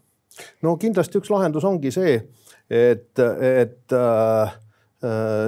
no 0.62 0.76
kindlasti 0.78 1.18
üks 1.20 1.32
lahendus 1.34 1.66
ongi 1.66 1.92
see, 1.92 2.16
et, 2.70 3.20
et 3.20 3.96
äh, 3.98 4.58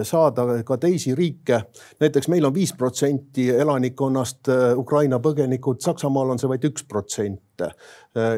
saada 0.03 0.63
ka 0.63 0.77
teisi 0.77 1.15
riike. 1.15 1.61
näiteks 1.99 2.27
meil 2.27 2.45
on 2.45 2.53
viis 2.53 2.73
protsenti 2.73 3.49
elanikkonnast 3.49 4.49
äh, 4.49 4.77
Ukraina 4.77 5.19
põgenikud, 5.19 5.81
Saksamaal 5.83 6.29
on 6.29 6.39
see 6.39 6.47
vaid 6.47 6.63
üks 6.69 6.85
protsent. 6.87 7.61
Äh, 7.61 7.73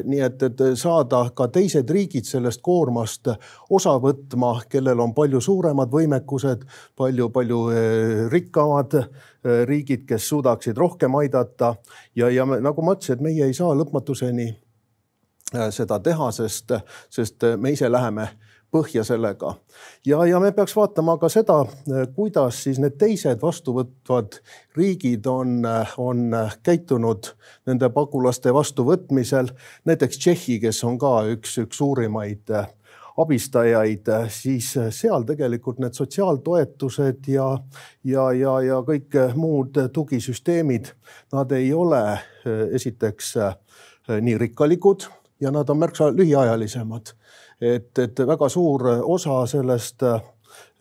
nii 0.04 0.24
et, 0.26 0.42
et 0.44 0.64
saada 0.80 1.28
ka 1.36 1.48
teised 1.54 1.90
riigid 1.90 2.26
sellest 2.26 2.64
koormast 2.66 3.30
osa 3.70 3.94
võtma, 4.02 4.56
kellel 4.70 5.00
on 5.06 5.14
palju 5.14 5.42
suuremad 5.42 5.94
võimekused, 5.94 6.66
palju-palju 6.98 7.62
rikkamad 8.34 8.98
riigid, 9.70 10.08
kes 10.10 10.30
suudaksid 10.30 10.78
rohkem 10.78 11.16
aidata 11.22 11.76
ja, 12.16 12.30
ja 12.30 12.46
nagu 12.46 12.82
ma 12.82 12.98
ütlesin, 12.98 13.20
et 13.20 13.26
meie 13.30 13.46
ei 13.46 13.54
saa 13.54 13.76
lõpmatuseni 13.78 14.50
seda 15.70 16.00
teha, 16.02 16.32
sest, 16.34 16.74
sest 17.14 17.46
me 17.62 17.74
ise 17.76 17.92
läheme 17.92 18.28
põhja 18.74 19.04
sellega. 19.06 19.54
ja, 20.06 20.26
ja 20.26 20.40
me 20.42 20.52
peaks 20.52 20.76
vaatama 20.76 21.18
ka 21.22 21.30
seda, 21.30 21.60
kuidas 22.16 22.64
siis 22.66 22.80
need 22.82 22.98
teised 23.00 23.42
vastuvõtvad 23.42 24.40
riigid 24.78 25.28
on, 25.30 25.62
on 25.98 26.38
käitunud 26.64 27.34
nende 27.70 27.90
pagulaste 27.94 28.54
vastuvõtmisel. 28.54 29.54
näiteks 29.86 30.18
Tšehhi, 30.18 30.60
kes 30.66 30.84
on 30.84 30.98
ka 31.02 31.20
üks, 31.36 31.60
üks 31.62 31.78
suurimaid 31.78 32.50
abistajaid, 33.18 34.10
siis 34.34 34.72
seal 34.90 35.26
tegelikult 35.30 35.78
need 35.84 35.94
sotsiaaltoetused 35.94 37.30
ja, 37.30 37.48
ja, 38.04 38.32
ja, 38.34 38.56
ja 38.66 38.80
kõik 38.86 39.18
muud 39.38 39.78
tugisüsteemid, 39.94 40.90
nad 41.34 41.52
ei 41.54 41.70
ole 41.78 42.02
esiteks 42.74 43.36
nii 44.18 44.40
rikkalikud 44.48 45.06
ja 45.44 45.52
nad 45.54 45.70
on 45.70 45.78
märksa 45.78 46.10
lühiajalisemad 46.16 47.14
et, 47.64 48.00
et 48.00 48.20
väga 48.28 48.50
suur 48.50 48.86
osa 49.04 49.44
sellest 49.50 50.04
äh, 50.08 50.22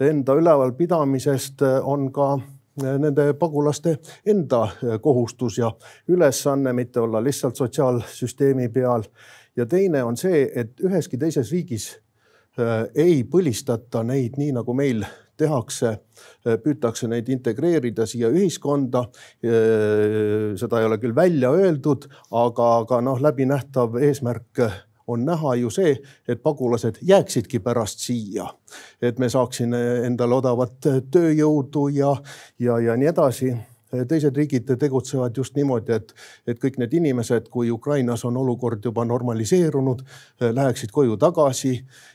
enda 0.01 0.35
ülevalpidamisest 0.38 1.62
äh, 1.62 1.79
on 1.88 2.11
ka 2.12 2.33
äh, 2.35 2.99
nende 2.99 3.33
pagulaste 3.38 3.99
enda 4.27 4.66
kohustus 5.03 5.59
ja 5.59 5.73
ülesanne, 6.09 6.73
mitte 6.73 7.01
olla 7.01 7.23
lihtsalt 7.25 7.57
sotsiaalsüsteemi 7.57 8.68
peal. 8.68 9.05
ja 9.57 9.66
teine 9.66 10.05
on 10.05 10.16
see, 10.16 10.47
et 10.55 10.81
üheski 10.81 11.18
teises 11.18 11.53
riigis 11.53 11.90
ei 12.95 13.23
põlistata 13.25 14.03
neid 14.05 14.35
nii, 14.37 14.51
nagu 14.53 14.75
meil 14.77 15.05
tehakse, 15.40 15.95
püütakse 16.45 17.09
neid 17.09 17.29
integreerida 17.33 18.05
siia 18.07 18.29
ühiskonda. 18.29 19.07
seda 19.40 20.81
ei 20.81 20.88
ole 20.88 20.99
küll 21.01 21.14
välja 21.16 21.49
öeldud, 21.57 22.05
aga, 22.29 22.66
aga 22.85 23.01
noh, 23.01 23.21
läbinähtav 23.25 23.97
eesmärk 23.97 24.61
on 25.07 25.25
näha 25.25 25.55
ju 25.55 25.71
see, 25.71 25.97
et 26.29 26.43
pagulased 26.43 26.99
jääksidki 27.03 27.59
pärast 27.61 27.99
siia. 27.99 28.47
et 29.03 29.19
me 29.19 29.29
saaksime 29.29 30.07
endale 30.07 30.35
odavat 30.35 30.88
tööjõudu 31.11 31.88
ja, 31.88 32.17
ja, 32.59 32.79
ja 32.79 32.97
nii 32.97 33.09
edasi 33.09 33.55
teised 34.09 34.37
riigid 34.37 34.71
tegutsevad 34.79 35.37
just 35.37 35.57
niimoodi, 35.57 35.93
et, 35.93 36.15
et 36.47 36.61
kõik 36.61 36.79
need 36.81 36.95
inimesed, 36.97 37.49
kui 37.53 37.71
Ukrainas 37.71 38.25
on 38.25 38.37
olukord 38.41 38.85
juba 38.85 39.05
normaliseerunud, 39.05 40.01
läheksid 40.41 40.93
koju 40.93 41.17
tagasi 41.21 41.75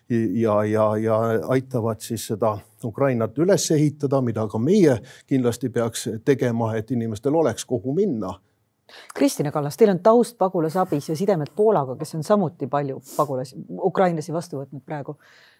ja, 0.10 0.63
ja, 0.63 0.88
ja 0.97 1.19
aitavad 1.54 2.02
siis 2.02 2.28
seda 2.32 2.58
Ukrainat 2.84 3.38
üles 3.38 3.69
ehitada, 3.71 4.21
mida 4.21 4.47
ka 4.50 4.60
meie 4.62 4.97
kindlasti 5.28 5.69
peaks 5.69 6.08
tegema, 6.26 6.73
et 6.78 6.91
inimestel 6.91 7.36
oleks 7.36 7.65
kuhu 7.65 7.93
minna 7.93 8.34
Kristina 9.15 9.52
Kallas, 9.52 9.78
teil 9.78 9.91
on 9.91 10.00
taust 10.04 10.38
pagulasabis 10.39 11.10
ja 11.10 11.15
sidemed 11.19 11.54
Poolaga, 11.56 11.97
kes 12.00 12.15
on 12.17 12.23
samuti 12.23 12.69
palju 12.71 13.00
pagulasi, 13.15 13.60
ukrainlasi 13.89 14.34
vastu 14.36 14.62
võtnud 14.62 14.84
praegu. 14.86 15.17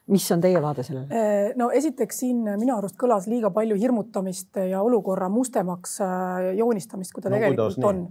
mis 0.08 0.24
on 0.32 0.42
teie 0.42 0.60
vaade 0.64 0.84
sellele? 0.88 1.08
Äh, 1.12 1.56
no 1.60 1.70
esiteks 1.76 2.22
siin 2.24 2.44
minu 2.60 2.78
arust 2.78 2.96
kõlas 3.00 3.28
liiga 3.28 3.52
palju 3.52 3.76
hirmutamist 3.76 4.56
ja 4.70 4.82
olukorra 4.82 5.28
mustemaks 5.30 6.00
äh, 6.02 6.54
joonistamist, 6.58 7.12
kui 7.12 7.24
ta 7.24 7.30
no, 7.30 7.36
tegelikult 7.36 7.84
on. 7.84 8.06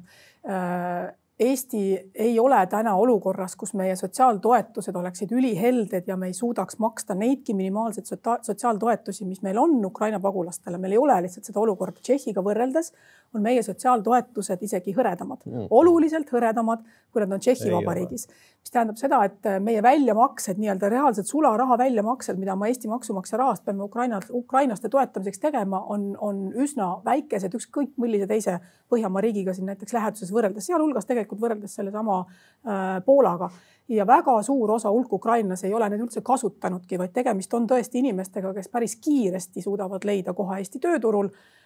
Äh, 0.44 1.14
Eesti 1.40 2.10
ei 2.14 2.38
ole 2.40 2.62
täna 2.66 2.94
olukorras, 2.96 3.56
kus 3.60 3.74
meie 3.76 3.92
sotsiaaltoetused 3.96 4.96
oleksid 4.96 5.34
ülihelded 5.36 6.06
ja 6.08 6.16
me 6.16 6.30
ei 6.30 6.32
suudaks 6.32 6.78
maksta 6.80 7.14
neidki 7.14 7.52
minimaalseid 7.54 8.08
sotsiaaltoetusi, 8.42 9.26
mis 9.28 9.42
meil 9.44 9.58
on 9.60 9.84
Ukraina 9.84 10.20
pagulastele. 10.20 10.78
meil 10.78 10.96
ei 10.96 10.98
ole 10.98 11.18
lihtsalt 11.22 11.44
seda 11.44 11.60
olukorda. 11.60 12.00
Tšehhiga 12.00 12.40
võrreldes 12.40 12.92
on 13.34 13.44
meie 13.44 13.62
sotsiaaltoetused 13.62 14.64
isegi 14.64 14.96
hõredamad 14.96 15.44
mm., 15.44 15.68
oluliselt 15.70 16.32
hõredamad, 16.32 16.88
kui 17.12 17.20
nad 17.20 17.36
on 17.36 17.44
Tšehhi 17.44 17.72
Vabariigis. 17.74 18.28
Mis 18.66 18.72
tähendab 18.74 18.96
seda, 18.98 19.20
et 19.22 19.46
meie 19.62 19.78
väljamaksed, 19.82 20.58
nii-öelda 20.58 20.88
reaalsed 20.90 21.28
sularaha 21.28 21.76
väljamaksed, 21.78 22.38
mida 22.40 22.56
me 22.58 22.66
Eesti 22.66 22.88
maksumaksja 22.90 23.38
rahast 23.38 23.62
peame 23.64 23.84
Ukraina, 23.84 24.18
ukrainlaste 24.34 24.88
toetamiseks 24.90 25.38
tegema, 25.38 25.84
on, 25.94 26.08
on 26.18 26.40
üsna 26.64 26.88
väikesed, 27.04 27.54
ükskõik 27.54 27.92
millise 28.02 28.26
teise 28.26 28.58
Põhjamaa 28.90 29.22
riigiga 29.22 29.54
siin 29.54 29.66
näiteks 29.70 29.94
läheduses 29.94 30.32
võrreldes, 30.34 30.66
sealhulgas 30.66 31.06
tegelikult 31.06 31.40
võrreldes 31.42 31.78
sellesama 31.78 32.18
äh, 32.24 32.82
Poolaga. 33.06 33.50
Ja 33.90 34.06
väga 34.06 34.34
suur 34.42 34.70
osa 34.74 34.90
hulk 34.90 35.12
ukrainlasi 35.14 35.68
ei 35.68 35.74
ole 35.74 35.88
neid 35.90 36.02
üldse 36.02 36.22
kasutanudki, 36.26 36.98
vaid 36.98 37.14
tegemist 37.14 37.54
on 37.54 37.68
tõesti 37.70 38.02
inimestega, 38.02 38.50
kes 38.54 38.70
päris 38.70 38.96
kiiresti 39.02 39.62
suudavad 39.62 40.06
leida 40.06 40.34
koha 40.34 40.58
Eesti 40.58 40.82
tööturul. 40.82 41.30
Äh, 41.30 41.65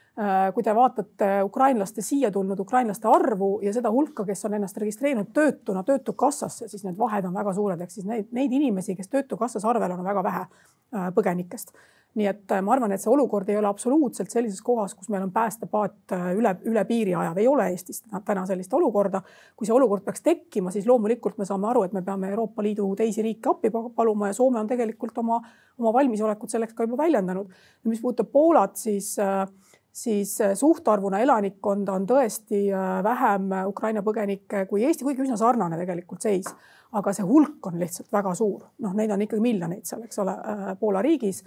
kui 0.55 0.65
te 0.67 0.73
vaatate 0.75 1.29
ukrainlaste 1.47 2.03
siia 2.03 2.31
tulnud 2.35 2.59
ukrainlaste 2.61 3.09
arvu 3.09 3.61
ja 3.63 3.73
seda 3.73 3.93
hulka, 3.95 4.25
kes 4.27 4.45
on 4.45 4.57
ennast 4.59 4.77
registreerinud 4.83 5.31
töötuna 5.33 5.85
Töötukassasse, 5.87 6.69
siis 6.69 6.83
need 6.85 6.99
vahed 6.99 7.29
on 7.29 7.35
väga 7.35 7.55
suured, 7.55 7.81
ehk 7.81 7.95
siis 7.95 8.09
neid, 8.09 8.27
neid 8.37 8.53
inimesi, 8.53 8.97
kes 8.99 9.09
Töötukassas 9.09 9.65
arvel 9.65 9.95
on, 9.95 10.03
on 10.03 10.11
väga 10.11 10.25
vähe 10.27 10.43
äh, 10.43 11.09
põgenikest. 11.15 11.73
nii 12.19 12.27
et 12.27 12.53
äh, 12.53 12.59
ma 12.59 12.73
arvan, 12.75 12.91
et 12.91 13.01
see 13.01 13.11
olukord 13.11 13.49
ei 13.49 13.57
ole 13.57 13.71
absoluutselt 13.71 14.35
sellises 14.35 14.61
kohas, 14.67 14.97
kus 14.99 15.09
meil 15.15 15.23
on 15.23 15.31
päästepaat 15.33 16.17
üle, 16.35 16.57
üle 16.67 16.85
piiri 16.85 17.15
ajav, 17.15 17.39
ei 17.39 17.47
ole 17.47 17.71
Eestis 17.71 18.03
täna 18.27 18.45
sellist 18.51 18.75
olukorda. 18.75 19.23
kui 19.57 19.67
see 19.67 19.77
olukord 19.77 20.05
peaks 20.05 20.27
tekkima, 20.27 20.75
siis 20.75 20.91
loomulikult 20.91 21.39
me 21.39 21.47
saame 21.47 21.71
aru, 21.71 21.87
et 21.87 21.95
me 21.95 22.03
peame 22.03 22.35
Euroopa 22.35 22.67
Liidu 22.67 22.91
teisi 22.99 23.23
riike 23.23 23.55
appi 23.55 23.71
paluma 23.71 24.35
ja 24.35 24.35
Soome 24.35 24.59
on 24.59 24.67
tegelikult 24.67 25.19
oma, 25.23 25.41
oma 25.79 25.93
valmisolekut 25.93 26.51
selleks 26.51 26.75
ka 26.75 26.85
juba 26.85 27.05
väljendanud. 27.05 27.47
mis 27.85 28.01
puudutab 28.03 28.33
Poolat, 28.33 28.77
siis 28.77 29.15
äh, 29.19 29.47
siis 29.93 30.37
suhtarvuna 30.55 31.19
elanikkonda 31.25 31.93
on 31.99 32.07
tõesti 32.07 32.69
vähem 33.03 33.49
Ukraina 33.67 34.05
põgenikke 34.07 34.65
kui 34.71 34.85
Eesti, 34.87 35.05
kuigi 35.05 35.25
üsna 35.25 35.39
sarnane 35.41 35.79
tegelikult 35.81 36.23
seis. 36.23 36.47
aga 36.93 37.13
see 37.15 37.23
hulk 37.23 37.67
on 37.67 37.77
lihtsalt 37.79 38.09
väga 38.13 38.33
suur, 38.35 38.65
noh, 38.83 38.95
neid 38.99 39.13
on 39.15 39.21
ikkagi 39.23 39.43
miljoneid 39.43 39.85
seal, 39.87 40.01
eks 40.03 40.19
ole, 40.19 40.33
Poola 40.81 41.03
riigis 41.07 41.45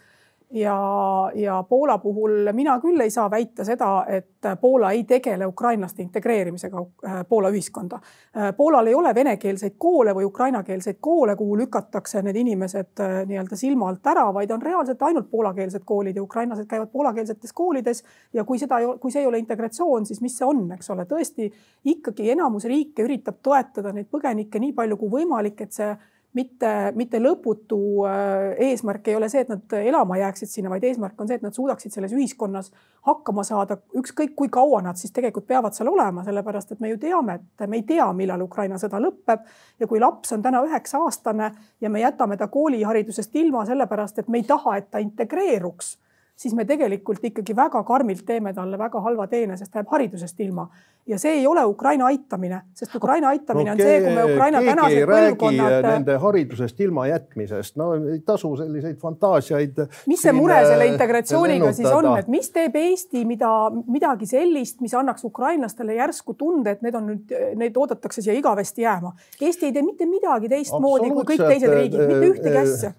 ja, 0.54 1.32
ja 1.36 1.64
Poola 1.70 1.98
puhul 1.98 2.52
mina 2.52 2.78
küll 2.80 3.02
ei 3.02 3.10
saa 3.10 3.30
väita 3.32 3.66
seda, 3.66 4.06
et 4.08 4.46
Poola 4.62 4.92
ei 4.92 5.04
tegele 5.04 5.46
ukrainlaste 5.46 6.04
integreerimisega 6.04 6.86
äh, 7.08 7.26
Poola 7.30 7.50
ühiskonda. 7.50 8.00
Äh, 8.38 8.54
Poolal 8.58 8.88
ei 8.88 8.96
ole 8.96 9.16
venekeelseid 9.16 9.76
koole 9.78 10.14
või 10.14 10.28
ukrainakeelseid 10.30 11.00
koole, 11.02 11.36
kuhu 11.36 11.58
lükatakse 11.58 12.22
need 12.22 12.38
inimesed 12.38 13.02
äh, 13.02 13.16
nii-öelda 13.30 13.58
silma 13.58 13.90
alt 13.90 14.08
ära, 14.14 14.28
vaid 14.34 14.52
on 14.52 14.62
reaalselt 14.62 15.02
ainult 15.02 15.32
poolakeelsed 15.32 15.86
koolid 15.86 16.16
ja 16.16 16.24
ukrainlased 16.24 16.70
käivad 16.70 16.92
poolakeelsetes 16.92 17.54
koolides. 17.54 18.04
ja 18.34 18.44
kui 18.44 18.60
seda, 18.60 18.78
kui 19.00 19.12
see 19.12 19.22
ei 19.22 19.28
ole 19.28 19.42
integratsioon, 19.42 20.06
siis 20.06 20.22
mis 20.22 20.38
see 20.38 20.46
on, 20.48 20.68
eks 20.78 20.90
ole, 20.90 21.06
tõesti 21.10 21.50
ikkagi 21.84 22.30
enamus 22.32 22.70
riike 22.70 23.08
üritab 23.08 23.42
toetada 23.42 23.94
neid 23.94 24.12
põgenikke 24.12 24.60
nii 24.60 24.74
palju 24.74 24.98
kui 24.98 25.10
võimalik, 25.18 25.62
et 25.66 25.74
see 25.74 25.96
mitte, 26.34 26.70
mitte 26.96 27.20
lõputu 27.22 27.80
äh, 28.08 28.54
eesmärk 28.70 29.08
ei 29.08 29.16
ole 29.16 29.30
see, 29.30 29.44
et 29.44 29.52
nad 29.52 29.76
elama 29.78 30.18
jääksid 30.18 30.50
sinna, 30.50 30.72
vaid 30.74 30.86
eesmärk 30.88 31.20
on 31.22 31.30
see, 31.30 31.38
et 31.40 31.46
nad 31.46 31.56
suudaksid 31.56 31.94
selles 31.94 32.14
ühiskonnas 32.16 32.72
hakkama 33.08 33.46
saada, 33.48 33.78
ükskõik 34.00 34.36
kui 34.40 34.50
kaua 34.54 34.82
nad 34.86 35.00
siis 35.00 35.14
tegelikult 35.14 35.48
peavad 35.50 35.76
seal 35.78 35.92
olema, 35.92 36.24
sellepärast 36.26 36.74
et 36.74 36.84
me 36.84 36.94
ju 36.94 37.00
teame, 37.02 37.40
et 37.42 37.68
me 37.70 37.82
ei 37.82 37.86
tea, 37.88 38.08
millal 38.18 38.46
Ukraina 38.46 38.80
sõda 38.82 39.02
lõpeb. 39.04 39.46
ja 39.80 39.88
kui 39.88 40.00
laps 40.00 40.34
on 40.34 40.42
täna 40.42 40.64
üheksa 40.66 41.02
aastane 41.04 41.52
ja 41.82 41.90
me 41.90 42.02
jätame 42.02 42.38
ta 42.38 42.48
kooliharidusest 42.48 43.36
ilma 43.36 43.66
sellepärast, 43.66 44.20
et 44.20 44.28
me 44.28 44.42
ei 44.42 44.48
taha, 44.48 44.78
et 44.78 44.92
ta 44.92 45.04
integreeruks 45.04 45.98
siis 46.36 46.56
me 46.58 46.66
tegelikult 46.66 47.24
ikkagi 47.24 47.56
väga 47.56 47.84
karmilt 47.88 48.26
teeme 48.26 48.54
talle 48.54 48.80
väga 48.80 49.02
halva 49.06 49.28
teene, 49.30 49.58
sest 49.58 49.72
ta 49.74 49.82
jääb 49.82 49.94
haridusest 49.94 50.40
ilma. 50.46 50.68
ja 51.08 51.18
see 51.20 51.34
ei 51.36 51.48
ole 51.48 51.60
Ukraina 51.68 52.06
aitamine, 52.08 52.62
sest 52.80 52.94
Ukraina 52.96 53.28
aitamine 53.34 53.74
no, 53.74 53.74
on 53.74 53.82
see, 53.82 53.98
kui 54.00 54.14
me 54.16 54.24
Ukraina 54.24 54.62
tänased 54.64 55.10
põlvkonnad. 55.10 55.74
Nende 55.84 56.16
haridusest 56.24 56.80
ilmajätmisest, 56.86 57.76
no 57.82 57.90
ei 58.14 58.22
tasu 58.26 58.54
selliseid 58.62 59.02
fantaasiaid. 59.02 59.84
mis 60.08 60.24
see 60.24 60.32
mure 60.38 60.62
selle 60.64 60.88
integratsiooniga 60.94 61.68
lennustada. 61.68 61.92
siis 61.92 61.98
on, 61.98 62.10
et 62.24 62.32
mis 62.32 62.50
teeb 62.56 62.80
Eesti, 62.84 63.26
mida, 63.28 63.52
midagi 63.92 64.32
sellist, 64.32 64.80
mis 64.82 64.96
annaks 64.96 65.28
ukrainlastele 65.28 66.00
järsku 66.00 66.38
tunde, 66.40 66.78
et 66.78 66.88
need 66.88 66.96
on 66.96 67.12
nüüd, 67.12 67.38
neid 67.60 67.78
oodatakse 67.78 68.24
siia 68.24 68.40
igavesti 68.40 68.88
jääma. 68.88 69.12
Eesti 69.42 69.70
ei 69.70 69.76
tee 69.76 69.84
mitte 69.84 70.08
midagi 70.08 70.56
teistmoodi 70.56 71.12
kui 71.12 71.34
kõik 71.36 71.48
teised 71.50 71.80
riigid, 71.82 72.08
mitte 72.08 72.32
ühtegi 72.32 72.62
asja 72.64 72.96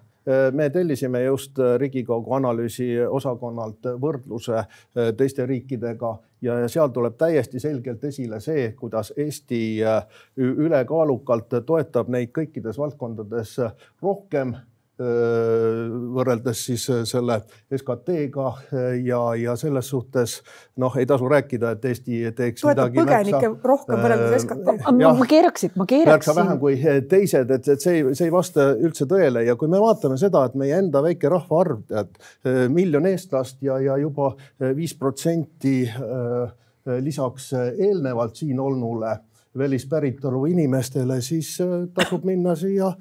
me 0.51 0.69
tellisime 0.69 1.23
just 1.23 1.59
äh, 1.59 1.75
Riigikogu 1.79 2.33
analüüsiosakonnalt 2.33 3.89
võrdluse 4.01 4.57
äh, 4.57 4.67
teiste 5.17 5.45
riikidega 5.45 6.15
ja 6.41 6.57
seal 6.69 6.89
tuleb 6.93 7.17
täiesti 7.17 7.59
selgelt 7.59 8.03
esile 8.03 8.39
see, 8.41 8.71
kuidas 8.79 9.13
Eesti 9.17 9.61
äh, 9.85 10.01
ülekaalukalt 10.37 11.59
toetab 11.65 12.09
neid 12.09 12.33
kõikides 12.35 12.79
valdkondades 12.81 13.57
rohkem 14.01 14.55
võrreldes 14.95 16.61
siis 16.69 16.85
selle 17.09 17.41
SKT-ga 17.75 18.45
ja, 19.03 19.19
ja 19.35 19.55
selles 19.59 19.89
suhtes 19.91 20.37
noh, 20.79 20.95
ei 20.95 21.07
tasu 21.09 21.27
rääkida, 21.31 21.73
et 21.75 21.85
Eesti 21.89 22.21
teeks 22.37 22.63
Toetab 22.63 22.93
midagi 22.93 23.01
põgenikke 23.01 23.49
märksa, 23.49 23.69
rohkem 23.71 24.03
võrreldes 24.05 24.45
SKT-ga. 24.45 24.95
ma, 24.95 25.27
keeraksin, 25.33 25.73
ma 25.75 25.89
keeraksin. 25.89 26.13
märksa 26.13 26.37
vähem 26.39 26.61
kui 26.63 26.79
teised, 27.11 27.51
et, 27.57 27.69
et 27.75 27.87
see, 27.87 28.05
see 28.15 28.29
ei 28.29 28.33
vasta 28.33 28.69
üldse 28.75 29.09
tõele 29.11 29.43
ja 29.43 29.57
kui 29.59 29.71
me 29.71 29.83
vaatame 29.83 30.19
seda, 30.21 30.45
et 30.47 30.55
meie 30.59 30.79
enda 30.79 31.03
väike 31.03 31.31
rahvaarv, 31.33 31.83
tead 31.91 32.71
miljon 32.71 33.11
eestlast 33.11 33.59
ja, 33.65 33.81
ja 33.83 33.99
juba 33.99 34.31
viis 34.77 34.95
protsenti 34.95 35.81
lisaks 37.03 37.51
eelnevalt 37.55 38.39
siin 38.39 38.59
olnule 38.63 39.17
välispäritolu 39.57 40.45
inimestele, 40.45 41.21
siis 41.21 41.61
äh, 41.61 41.67
tasub 41.93 42.23
minna 42.27 42.55
siia 42.55 42.87
äh, 42.87 42.95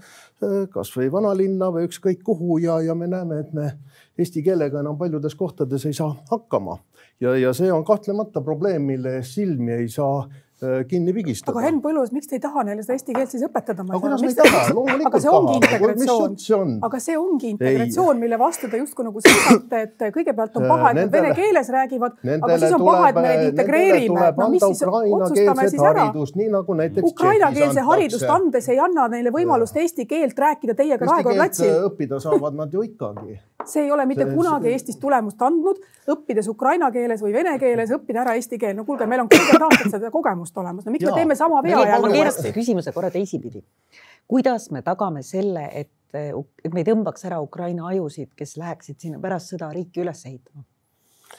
kasvõi 0.73 1.11
vanalinna 1.13 1.71
või 1.75 1.89
ükskõik 1.89 2.23
kuhu 2.25 2.59
ja, 2.63 2.81
ja 2.85 2.95
me 2.95 3.07
näeme, 3.11 3.41
et 3.41 3.53
me 3.53 3.71
eesti 4.19 4.43
keelega 4.43 4.81
enam 4.81 4.99
paljudes 4.99 5.35
kohtades 5.35 5.87
ei 5.87 5.97
saa 5.97 6.15
hakkama. 6.31 6.79
ja, 7.21 7.37
ja 7.37 7.53
see 7.53 7.73
on 7.73 7.85
kahtlemata 7.85 8.41
probleem, 8.41 8.83
mille 8.83 9.17
eest 9.19 9.39
silmi 9.41 9.73
ei 9.73 9.89
saa 9.89 10.25
Äh, 10.25 10.44
kinni 10.89 11.15
pigistada. 11.17 11.55
aga 11.55 11.67
Henn 11.67 11.81
Põllus, 11.85 12.13
miks 12.15 12.31
te 12.31 12.39
ei 12.39 12.43
taha 12.43 12.65
neile 12.69 12.85
seda 12.85 12.97
eesti 12.97 13.17
keelt 13.17 13.33
siis 13.33 13.45
õpetada? 13.47 13.85
aga 13.87 14.01
kuidas 14.03 14.25
me 14.25 14.31
ei 14.33 14.37
taha, 14.39 14.63
loomulikult 14.75 15.09
aga 15.11 15.21
see 15.25 15.33
ongi 15.39 15.57
integratsioon. 15.61 16.75
aga 16.89 17.01
see 17.07 17.17
ongi 17.21 17.51
integratsioon, 17.55 18.21
mille 18.23 18.39
vastu 18.41 18.71
te 18.73 18.81
justkui 18.83 19.07
nagu 19.09 19.25
seisate, 19.25 19.83
et 19.89 20.07
kõigepealt 20.17 20.61
on 20.61 20.69
paha, 20.73 20.93
et 20.93 21.01
nad 21.03 21.15
vene 21.15 21.33
keeles 21.39 21.73
räägivad, 21.77 22.19
aga 22.37 22.59
siis 22.59 22.77
on 22.79 22.87
paha, 22.87 23.09
et 23.11 23.21
me 23.21 23.27
neid 23.29 23.47
integreerime. 23.53 24.29
no 24.39 24.51
mis 24.53 24.67
siis, 24.67 24.85
otsustame 24.89 25.69
siis 25.71 25.89
ära. 25.93 26.11
nii 26.43 26.51
nagu 26.59 26.79
näiteks 26.83 27.11
Ukrainakeelse 27.13 27.89
haridust 27.89 28.31
andes 28.37 28.71
ei 28.73 28.81
anna 28.83 29.09
neile 29.13 29.35
võimalust 29.35 29.77
eesti 29.81 30.09
keelt 30.11 30.39
rääkida 30.47 30.77
teiega 30.79 31.11
Raekoja 31.11 31.43
platsil. 31.45 31.75
õppida 31.91 32.21
saavad 32.23 32.57
nad 32.59 32.73
ju 32.73 32.85
ikkagi 32.87 33.39
see 33.71 33.85
ei 33.85 33.91
ole 33.93 34.07
mitte 34.07 34.27
kunagi 34.29 34.71
Eestis 34.73 34.99
tulemust 35.01 35.43
andnud, 35.43 35.81
õppides 36.11 36.49
ukraina 36.53 36.91
keeles 36.95 37.23
või 37.25 37.33
vene 37.37 37.55
keeles, 37.61 37.93
õppida 37.97 38.23
ära 38.25 38.35
eesti 38.39 38.59
keel. 38.61 38.77
no 38.77 38.85
kuulge, 38.85 39.07
meil 39.11 39.25
on 39.25 39.31
kolmkümmend 39.33 39.67
aastat 39.69 39.97
seda 39.97 40.11
kogemust 40.15 40.59
olemas, 40.61 40.87
no 40.87 40.95
miks 40.95 41.07
ja. 41.07 41.13
me 41.13 41.23
teeme 41.23 41.37
sama 41.39 41.63
vea 41.65 41.81
jälle? 41.81 42.01
ma 42.05 42.13
keerasin 42.13 42.55
küsimuse 42.57 42.93
korra 42.93 43.11
teisipidi. 43.15 43.65
kuidas 44.29 44.71
me 44.71 44.83
tagame 44.83 45.23
selle, 45.23 45.67
et, 45.73 45.93
et 46.15 46.73
me 46.73 46.85
ei 46.85 46.89
tõmbaks 46.89 47.27
ära 47.29 47.41
Ukraina 47.43 47.89
ajusid, 47.93 48.33
kes 48.37 48.57
läheksid 48.61 49.01
sinna 49.01 49.21
pärast 49.23 49.55
sõda 49.55 49.73
riiki 49.75 50.05
üles 50.05 50.25
ehitama? 50.27 50.65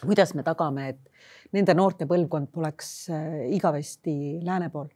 kuidas 0.02 0.34
me 0.36 0.44
tagame, 0.44 0.90
et 0.90 1.56
nende 1.56 1.74
noorte 1.78 2.08
põlvkond 2.10 2.52
poleks 2.54 2.92
äh, 3.14 3.48
igavesti 3.56 4.42
lääne 4.44 4.70
pool? 4.74 4.90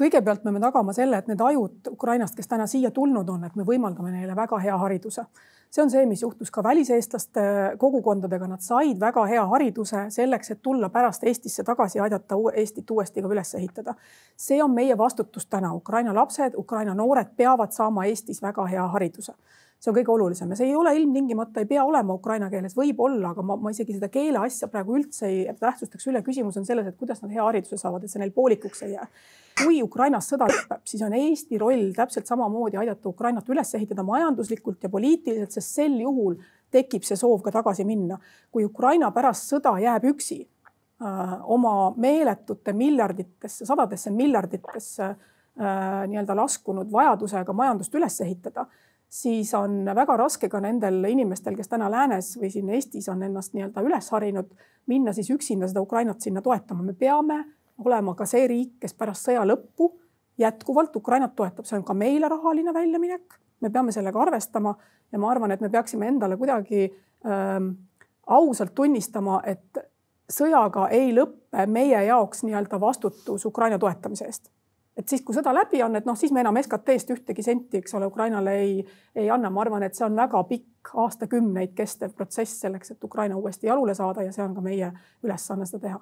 kõigepealt 0.00 0.44
me 0.44 0.48
peame 0.48 0.60
tagama 0.64 0.92
selle, 0.96 1.18
et 1.20 1.26
need 1.28 1.40
ajud 1.44 1.90
Ukrainast, 1.92 2.34
kes 2.36 2.48
täna 2.48 2.66
siia 2.70 2.90
tulnud 2.94 3.28
on, 3.28 3.44
et 3.44 3.56
me 3.56 3.66
võimaldame 3.68 4.14
neile 4.14 4.36
väga 4.36 4.58
hea 4.62 4.76
hariduse 4.80 5.26
see 5.70 5.82
on 5.82 5.90
see, 5.90 6.06
mis 6.06 6.22
juhtus 6.22 6.50
ka 6.50 6.62
väliseestlaste 6.62 7.40
kogukondadega, 7.78 8.46
nad 8.50 8.62
said 8.64 9.00
väga 9.00 9.24
hea 9.30 9.44
hariduse 9.46 10.04
selleks, 10.10 10.50
et 10.50 10.62
tulla 10.62 10.88
pärast 10.90 11.24
Eestisse 11.24 11.64
tagasi 11.64 11.98
ja 11.98 12.04
aidata 12.08 12.38
Eestit 12.54 12.90
uuesti 12.90 13.22
ka 13.22 13.28
üles 13.28 13.54
ehitada. 13.54 13.94
see 14.36 14.62
on 14.62 14.74
meie 14.74 14.98
vastutus 14.98 15.46
täna, 15.46 15.72
Ukraina 15.74 16.14
lapsed, 16.14 16.54
Ukraina 16.56 16.94
noored 16.94 17.36
peavad 17.36 17.72
saama 17.72 18.04
Eestis 18.04 18.42
väga 18.42 18.66
hea 18.66 18.86
hariduse 18.88 19.34
see 19.80 19.90
on 19.90 19.96
kõige 19.96 20.12
olulisem 20.12 20.50
ja 20.52 20.60
see 20.60 20.68
ei 20.68 20.76
ole 20.76 20.92
ilmtingimata, 20.98 21.62
ei 21.62 21.68
pea 21.70 21.84
olema 21.88 22.14
ukraina 22.18 22.50
keeles, 22.52 22.76
võib 22.76 23.00
olla, 23.00 23.30
aga 23.32 23.42
ma, 23.42 23.56
ma 23.56 23.72
isegi 23.72 23.96
seda 23.96 24.10
keele 24.12 24.42
asja 24.44 24.68
praegu 24.68 24.98
üldse 24.98 25.28
ei 25.28 25.46
tähtsustaks 25.56 26.10
üle. 26.12 26.22
küsimus 26.26 26.58
on 26.60 26.68
selles, 26.68 26.86
et 26.86 26.98
kuidas 27.00 27.22
nad 27.24 27.32
hea 27.32 27.44
hariduse 27.44 27.80
saavad, 27.80 28.04
et 28.04 28.12
see 28.12 28.20
neil 28.20 28.34
poolikuks 28.36 28.84
ei 28.84 28.98
jää 28.98 29.08
kui 29.64 29.80
Ukrainas 29.82 30.28
sõda 30.30 30.48
lõpeb, 30.50 30.82
siis 30.88 31.02
on 31.04 31.14
Eesti 31.16 31.58
roll 31.60 31.90
täpselt 31.96 32.28
samamoodi 32.28 32.78
aidata 32.80 33.08
Ukrainat 33.10 33.48
üles 33.52 33.74
ehitada 33.76 34.04
majanduslikult 34.06 34.82
ja 34.84 34.90
poliitiliselt, 34.92 35.52
sest 35.54 35.76
sel 35.80 35.98
juhul 36.00 36.38
tekib 36.72 37.04
see 37.06 37.18
soov 37.18 37.42
ka 37.44 37.52
tagasi 37.54 37.84
minna. 37.84 38.18
kui 38.50 38.64
Ukraina 38.64 39.10
pärast 39.10 39.50
sõda 39.50 39.74
jääb 39.82 40.06
üksi 40.12 40.40
äh, 40.42 41.34
oma 41.44 41.92
meeletute 41.96 42.72
miljarditesse, 42.72 43.66
sadadesse 43.66 44.10
miljarditesse 44.14 45.04
äh, 45.04 46.06
nii-öelda 46.10 46.36
laskunud 46.36 46.92
vajadusega 46.92 47.52
majandust 47.52 47.94
üles 47.94 48.20
ehitada, 48.20 48.66
siis 49.10 49.54
on 49.54 49.84
väga 49.94 50.16
raske 50.16 50.48
ka 50.48 50.60
nendel 50.62 51.02
inimestel, 51.10 51.56
kes 51.58 51.68
täna 51.68 51.90
läänes 51.90 52.36
või 52.38 52.50
siin 52.52 52.70
Eestis 52.70 53.08
on 53.10 53.22
ennast 53.26 53.56
nii-öelda 53.56 53.82
üles 53.82 54.10
harinud, 54.14 54.52
minna 54.86 55.12
siis 55.12 55.30
üksinda 55.34 55.68
seda 55.68 55.82
Ukrainat 55.82 56.20
sinna 56.20 56.42
toetama. 56.42 56.82
me 56.82 56.94
peame 56.94 57.44
olema 57.84 58.14
ka 58.14 58.26
see 58.26 58.46
riik, 58.46 58.78
kes 58.80 58.94
pärast 58.94 59.26
sõja 59.26 59.42
lõppu 59.46 59.90
jätkuvalt 60.38 60.96
Ukrainat 60.96 61.34
toetab, 61.36 61.66
see 61.66 61.78
on 61.78 61.84
ka 61.84 61.94
meile 61.94 62.28
rahaline 62.28 62.74
väljaminek. 62.74 63.38
me 63.60 63.70
peame 63.70 63.92
sellega 63.92 64.22
arvestama 64.22 64.74
ja 65.12 65.18
ma 65.18 65.30
arvan, 65.30 65.50
et 65.50 65.60
me 65.60 65.68
peaksime 65.68 66.08
endale 66.08 66.36
kuidagi 66.36 66.86
ähm, 67.26 67.72
ausalt 68.26 68.74
tunnistama, 68.74 69.42
et 69.44 69.78
sõjaga 70.30 70.88
ei 70.94 71.10
lõppe 71.14 71.66
meie 71.66 72.04
jaoks 72.06 72.44
nii-öelda 72.46 72.80
vastutus 72.80 73.44
Ukraina 73.46 73.78
toetamise 73.78 74.24
eest. 74.24 74.50
Et 75.00 75.08
siis, 75.08 75.22
kui 75.24 75.36
sõda 75.36 75.54
läbi 75.56 75.80
on, 75.82 75.96
et 75.96 76.06
noh, 76.08 76.16
siis 76.18 76.32
me 76.36 76.42
enam 76.44 76.58
SKT-st 76.60 77.14
ühtegi 77.16 77.44
senti, 77.44 77.80
eks 77.80 77.96
ole, 77.96 78.10
Ukrainale 78.10 78.54
ei, 78.60 78.76
ei 79.16 79.30
anna. 79.30 79.50
ma 79.50 79.64
arvan, 79.64 79.82
et 79.86 79.96
see 79.96 80.04
on 80.06 80.16
väga 80.16 80.42
pikk, 80.50 80.92
aastakümneid 81.04 81.74
kestev 81.76 82.14
protsess 82.16 82.60
selleks, 82.64 82.94
et 82.94 83.04
Ukraina 83.04 83.36
uuesti 83.36 83.70
jalule 83.70 83.94
saada 83.96 84.24
ja 84.26 84.32
see 84.32 84.44
on 84.44 84.54
ka 84.56 84.64
meie 84.64 84.92
ülesanne 85.24 85.66
seda 85.68 85.86
teha 85.88 86.00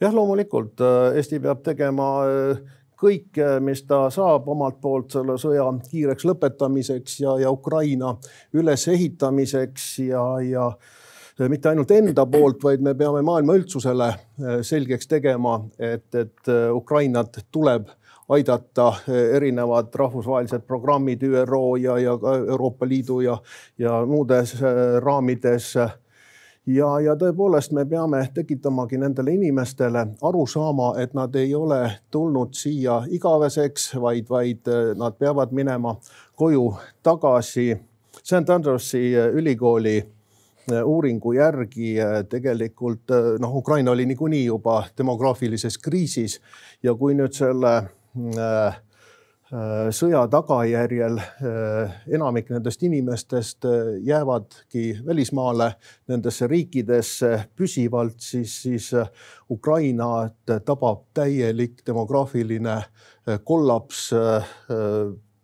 jah, 0.00 0.14
loomulikult 0.14 0.80
äh, 0.80 1.16
Eesti 1.18 1.40
peab 1.42 1.62
tegema 1.66 2.08
äh, 2.26 2.64
kõike, 3.00 3.58
mis 3.64 3.82
ta 3.88 4.04
saab 4.14 4.48
omalt 4.48 4.80
poolt 4.82 5.14
selle 5.16 5.36
sõja 5.40 5.66
kiireks 5.90 6.26
lõpetamiseks 6.28 7.18
ja, 7.24 7.38
ja 7.42 7.50
Ukraina 7.52 8.14
ülesehitamiseks 8.54 9.88
ja, 10.06 10.24
ja 10.46 10.68
äh, 10.70 11.03
mitte 11.48 11.68
ainult 11.68 11.90
enda 11.90 12.26
poolt, 12.26 12.62
vaid 12.62 12.82
me 12.82 12.94
peame 12.94 13.22
maailma 13.22 13.56
üldsusele 13.58 14.12
selgeks 14.62 15.08
tegema, 15.10 15.58
et, 15.78 16.06
et 16.14 16.50
Ukrainat 16.72 17.40
tuleb 17.50 17.88
aidata 18.28 18.92
erinevad 19.36 19.94
rahvusvahelised 19.94 20.62
programmid 20.66 21.22
ÜRO 21.22 21.76
ja, 21.76 21.98
ja 21.98 22.18
ka 22.18 22.36
Euroopa 22.36 22.88
Liidu 22.88 23.20
ja, 23.20 23.38
ja 23.78 24.06
muudes 24.06 24.56
raamides 25.04 25.74
ja, 26.66 26.88
ja 27.00 27.16
tõepoolest 27.20 27.74
me 27.76 27.84
peame 27.84 28.22
tekitamagi 28.34 28.98
nendele 28.98 29.34
inimestele 29.36 30.06
aru 30.22 30.46
saama, 30.46 30.94
et 31.02 31.14
nad 31.14 31.34
ei 31.36 31.54
ole 31.54 31.82
tulnud 32.10 32.54
siia 32.56 33.02
igaveseks, 33.10 33.94
vaid, 34.00 34.28
vaid 34.30 34.72
nad 34.96 35.18
peavad 35.18 35.52
minema 35.52 35.96
koju 36.36 36.70
tagasi. 37.02 37.74
St 38.22 38.50
Andrewsi 38.50 39.10
ülikooli 39.34 39.98
uuringu 40.84 41.34
järgi 41.36 41.94
tegelikult 42.30 43.12
noh, 43.40 43.56
Ukraina 43.56 43.90
oli 43.92 44.06
niikuinii 44.06 44.44
juba 44.46 44.82
demograafilises 44.98 45.78
kriisis 45.78 46.40
ja 46.82 46.94
kui 46.94 47.14
nüüd 47.18 47.36
selle 47.36 47.74
äh, 47.76 48.78
Äh, 49.54 49.90
sõja 49.94 50.22
tagajärjel 50.32 51.18
äh, 51.20 51.92
enamik 52.16 52.48
nendest 52.50 52.80
inimestest 52.82 53.66
äh, 53.68 53.90
jäävadki 54.02 55.02
välismaale 55.06 55.68
nendesse 56.08 56.48
riikidesse 56.50 57.30
püsivalt, 57.54 58.16
siis, 58.24 58.54
siis 58.64 58.88
Ukrainat 59.52 60.56
tabab 60.64 61.04
täielik 61.14 61.84
demograafiline 61.86 62.80
kollaps 63.44 64.08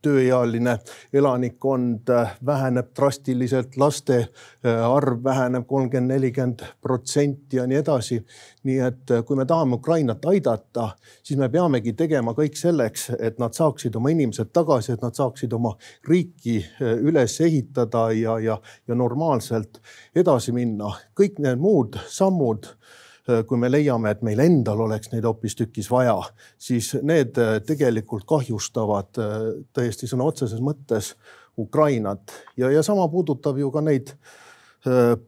tööealine 0.03 0.77
elanikkond 1.13 2.11
väheneb 2.47 2.91
drastiliselt, 2.97 3.77
laste 3.77 4.19
äh, 4.21 4.85
arv 4.85 5.25
väheneb 5.25 5.67
kolmkümmend, 5.69 6.13
nelikümmend 6.15 6.65
protsenti 6.83 7.57
ja 7.57 7.67
nii 7.67 7.81
edasi. 7.81 8.21
nii 8.63 8.79
et 8.85 9.11
äh, 9.11 9.25
kui 9.25 9.37
me 9.37 9.47
tahame 9.47 9.75
Ukrainat 9.75 10.25
aidata, 10.25 10.91
siis 11.23 11.39
me 11.39 11.49
peamegi 11.49 11.93
tegema 11.93 12.35
kõik 12.37 12.57
selleks, 12.57 13.11
et 13.19 13.39
nad 13.39 13.57
saaksid 13.57 13.97
oma 13.97 14.11
inimesed 14.11 14.53
tagasi, 14.53 14.93
et 14.93 15.03
nad 15.03 15.15
saaksid 15.17 15.53
oma 15.53 15.77
riiki 16.09 16.59
äh, 16.65 16.97
üles 16.99 17.41
ehitada 17.41 18.11
ja, 18.13 18.39
ja, 18.39 18.59
ja 18.89 18.95
normaalselt 18.95 19.81
edasi 20.15 20.53
minna. 20.53 20.95
kõik 21.17 21.39
need 21.39 21.61
muud 21.61 21.97
sammud 22.09 22.75
Äh, 22.75 23.01
kui 23.47 23.59
me 23.61 23.71
leiame, 23.71 24.13
et 24.13 24.23
meil 24.27 24.41
endal 24.45 24.85
oleks 24.87 25.13
neid 25.13 25.27
hoopistükkis 25.29 25.91
vaja, 25.91 26.17
siis 26.59 26.93
need 27.03 27.39
äh, 27.41 27.59
tegelikult 27.67 28.27
kahjustavad 28.29 29.21
äh, 29.21 29.35
täiesti 29.77 30.09
sõna 30.11 30.29
otseses 30.31 30.63
mõttes 30.65 31.15
Ukrainat. 31.59 32.33
Ja, 32.57 32.71
ja 32.73 32.83
sama 32.87 33.09
puudutab 33.13 33.59
ju 33.61 33.71
ka 33.75 33.83
neid 33.85 34.15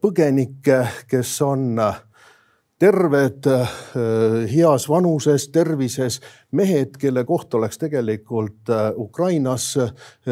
põgenikke, 0.01 0.79
kes 1.05 1.31
on 1.45 1.77
terved, 2.81 3.45
heas 4.49 4.87
vanuses, 4.89 5.45
tervises 5.53 6.17
mehed, 6.57 6.97
kelle 6.97 7.21
koht 7.29 7.53
oleks 7.53 7.77
tegelikult 7.83 8.71
Ukrainas 8.97 9.67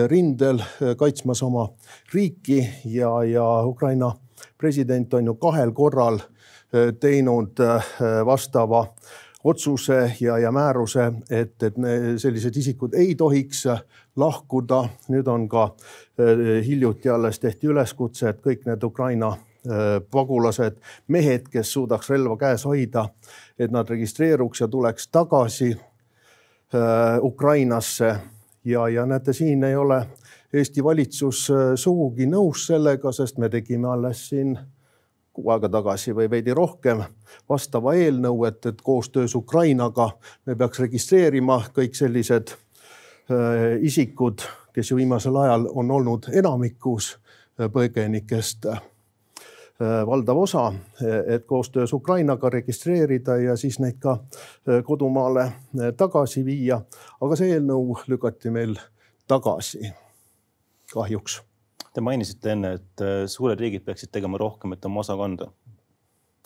rindel 0.10 0.64
kaitsmas 0.98 1.44
oma 1.46 1.68
riiki. 2.16 2.64
Ja, 2.90 3.14
ja 3.30 3.46
Ukraina 3.62 4.10
president 4.58 5.14
on 5.14 5.26
ju 5.26 5.36
kahel 5.36 5.72
korral 5.72 6.20
teinud 7.00 7.60
äh, 7.60 7.86
vastava 8.26 8.86
otsuse 9.44 10.16
ja, 10.20 10.38
ja 10.38 10.52
määruse, 10.52 11.12
et, 11.30 11.64
et 11.64 11.76
sellised 12.18 12.56
isikud 12.56 12.94
ei 12.94 13.16
tohiks 13.16 13.66
lahkuda. 14.16 14.86
nüüd 15.10 15.28
on 15.28 15.50
ka 15.50 15.64
äh, 15.64 16.66
hiljuti 16.66 17.10
alles 17.10 17.40
tehti 17.40 17.68
üleskutse, 17.68 18.30
et 18.30 18.42
kõik 18.42 18.66
need 18.66 18.84
Ukraina 18.84 19.34
äh, 19.34 20.00
pagulased, 20.12 20.78
mehed, 21.08 21.50
kes 21.52 21.74
suudaks 21.74 22.10
relva 22.10 22.38
käes 22.38 22.66
hoida, 22.66 23.10
et 23.60 23.72
nad 23.72 23.90
registreeruks 23.90 24.62
ja 24.62 24.68
tuleks 24.68 25.08
tagasi 25.08 25.76
Ukrainasse. 27.22 28.16
ja, 28.66 28.88
ja 28.88 29.06
näete, 29.06 29.34
siin 29.34 29.64
ei 29.64 29.76
ole 29.76 30.06
Eesti 30.54 30.84
valitsus 30.84 31.52
sugugi 31.76 32.26
nõus 32.28 32.66
sellega, 32.68 33.12
sest 33.12 33.38
me 33.38 33.50
tegime 33.50 33.88
alles 33.88 34.30
siin 34.30 34.58
kuu 35.41 35.51
aega 35.54 35.69
tagasi 35.69 36.13
või 36.15 36.30
veidi 36.30 36.54
rohkem 36.54 37.04
vastava 37.49 37.95
eelnõu, 37.97 38.45
et, 38.45 38.65
et 38.65 38.82
koostöös 38.82 39.36
Ukrainaga 39.36 40.12
me 40.45 40.56
peaks 40.56 40.80
registreerima 40.80 41.62
kõik 41.75 41.97
sellised 41.97 42.54
äh, 42.54 43.82
isikud, 43.82 44.45
kes 44.73 44.91
ju 44.91 45.01
viimasel 45.01 45.36
ajal 45.36 45.67
on 45.73 45.91
olnud 45.91 46.30
enamikus 46.34 47.15
äh, 47.15 47.69
põgenikest 47.71 48.69
äh, 48.69 48.82
valdav 49.82 50.38
osa, 50.38 50.73
et 51.27 51.45
koostöös 51.45 51.93
Ukrainaga 51.93 52.49
registreerida 52.49 53.38
ja 53.38 53.56
siis 53.58 53.80
neid 53.80 53.97
ka 53.99 54.12
äh, 54.12 54.84
kodumaale 54.84 55.41
äh, 55.41 55.93
tagasi 55.97 56.45
viia. 56.45 56.82
aga 57.21 57.36
see 57.36 57.56
eelnõu 57.56 57.97
lükati 58.08 58.54
meil 58.54 58.77
tagasi, 59.27 59.93
kahjuks 60.93 61.41
Te 61.91 62.01
mainisite 62.01 62.54
enne, 62.54 62.75
et 62.80 63.04
äh, 63.04 63.25
suured 63.27 63.60
riigid 63.60 63.84
peaksid 63.84 64.13
tegema 64.15 64.39
rohkem, 64.39 64.71
et 64.75 64.86
oma 64.88 65.04
osa 65.04 65.17
kanda. 65.19 65.51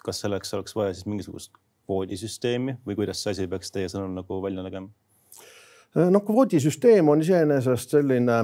kas 0.05 0.19
selleks 0.21 0.53
oleks 0.53 0.75
vaja 0.77 0.93
siis 0.93 1.08
mingisugust 1.10 1.49
kvoodisüsteemi 1.89 2.75
või 2.86 2.95
kuidas 2.97 3.23
see 3.23 3.31
asi 3.34 3.47
peaks 3.49 3.71
teie 3.73 3.88
sõnul 3.89 4.12
nagu 4.13 4.38
välja 4.41 4.62
nägema? 4.65 4.89
Äh, 5.97 6.10
noh, 6.13 6.21
kvoodisüsteem 6.25 7.10
on 7.10 7.21
iseenesest 7.21 7.93
selline 7.93 8.39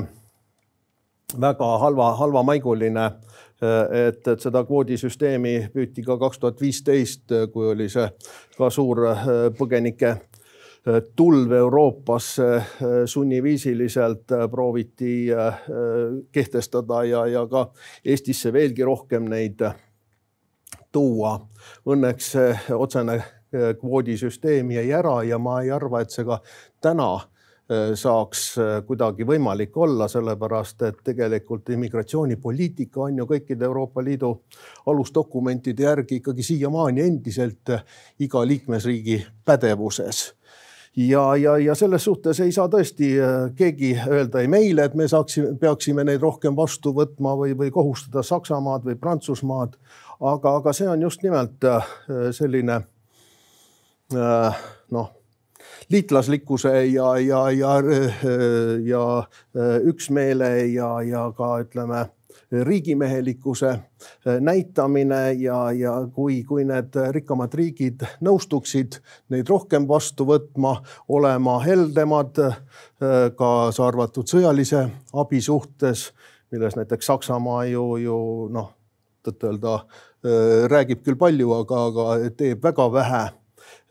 väga 1.42 1.70
halva, 1.84 2.12
halvamaiguline. 2.22 3.06
Äh, 3.06 4.08
et, 4.08 4.28
et 4.28 4.46
seda 4.46 4.64
kvoodisüsteemi 4.66 5.56
püüti 5.74 6.06
ka 6.06 6.18
kaks 6.22 6.42
tuhat 6.42 6.62
viisteist, 6.62 7.34
kui 7.54 7.74
oli 7.74 7.90
see 7.90 8.10
ka 8.58 8.70
suur 8.74 9.06
põgenike 9.58 10.16
tulv 11.16 11.52
Euroopasse 11.52 12.56
äh, 12.56 12.66
sunniviisiliselt 13.06 14.32
äh, 14.32 14.50
prooviti 14.52 15.28
kehtestada 16.32 17.04
ja, 17.04 17.26
ja 17.28 17.48
ka 17.48 17.72
Eestisse 18.06 18.54
veelgi 18.54 18.84
rohkem 18.84 19.30
neid 19.30 19.62
tuua. 20.92 21.38
Õnneks 21.86 22.32
see 22.34 22.56
otsene 22.74 23.22
kvoodisüsteem 23.52 24.72
jäi 24.72 24.90
ära 24.96 25.22
ja 25.28 25.38
ma 25.40 25.60
ei 25.62 25.72
arva, 25.72 26.02
et 26.02 26.12
see 26.12 26.26
ka 26.26 26.40
täna 26.82 27.12
saaks 27.96 28.42
kuidagi 28.88 29.24
võimalik 29.28 29.78
olla, 29.80 30.10
sellepärast 30.12 30.82
et 30.88 30.98
tegelikult 31.08 31.70
immigratsioonipoliitika 31.72 33.06
on 33.06 33.22
ju 33.22 33.28
kõikide 33.30 33.64
Euroopa 33.68 34.04
Liidu 34.04 34.34
alusdokumentide 34.92 35.84
järgi 35.88 36.20
ikkagi 36.20 36.44
siiamaani 36.44 37.06
endiselt 37.06 37.72
iga 38.20 38.44
liikmesriigi 38.48 39.22
pädevuses 39.46 40.32
ja, 40.96 41.36
ja, 41.36 41.58
ja 41.58 41.76
selles 41.76 42.04
suhtes 42.04 42.40
ei 42.40 42.52
saa 42.52 42.68
tõesti 42.72 43.14
äh, 43.22 43.48
keegi 43.56 43.94
öelda 44.08 44.42
ei 44.42 44.50
meile, 44.52 44.86
et 44.86 44.96
me 44.96 45.08
saaksime, 45.08 45.56
peaksime 45.60 46.04
neid 46.08 46.22
rohkem 46.24 46.56
vastu 46.56 46.94
võtma 46.96 47.36
või, 47.40 47.56
või 47.58 47.72
kohustada 47.72 48.24
Saksamaad 48.24 48.86
või 48.86 48.98
Prantsusmaad. 49.00 49.78
aga, 50.20 50.56
aga 50.56 50.74
see 50.74 50.90
on 50.90 51.02
just 51.02 51.24
nimelt 51.24 51.64
äh, 51.64 51.88
selline 52.32 52.82
äh, 54.16 54.62
noh 54.92 55.18
liitlaslikkuse 55.92 56.72
ja, 56.86 57.18
ja, 57.20 57.42
ja, 57.52 57.72
ja 58.86 59.04
üksmeele 59.84 60.50
ja, 60.72 60.90
ja 61.06 61.24
ka 61.38 61.50
ütleme 61.62 62.06
riigimehelikkuse 62.52 63.70
äh, 63.70 64.40
näitamine 64.40 65.34
ja, 65.34 65.72
ja 65.72 65.94
kui, 66.14 66.44
kui 66.44 66.66
need 66.68 66.96
rikkamad 67.16 67.54
riigid 67.54 68.06
nõustuksid 68.22 69.00
neid 69.34 69.50
rohkem 69.50 69.88
vastu 69.88 70.28
võtma, 70.30 70.78
olema 71.10 71.60
heldemad, 71.66 72.42
äh, 72.44 72.62
kaasa 73.38 73.88
arvatud 73.88 74.30
sõjalise 74.30 74.88
abi 75.14 75.42
suhtes, 75.42 76.12
milles 76.52 76.78
näiteks 76.80 77.12
Saksamaa 77.12 77.66
ju, 77.72 77.86
ju 78.02 78.22
noh, 78.52 78.72
tõtt-öelda 79.26 79.78
äh, 79.82 80.66
räägib 80.72 81.06
küll 81.06 81.20
palju, 81.20 81.54
aga, 81.62 81.86
aga 81.92 82.34
teeb 82.38 82.64
väga 82.64 82.90
vähe 82.94 83.28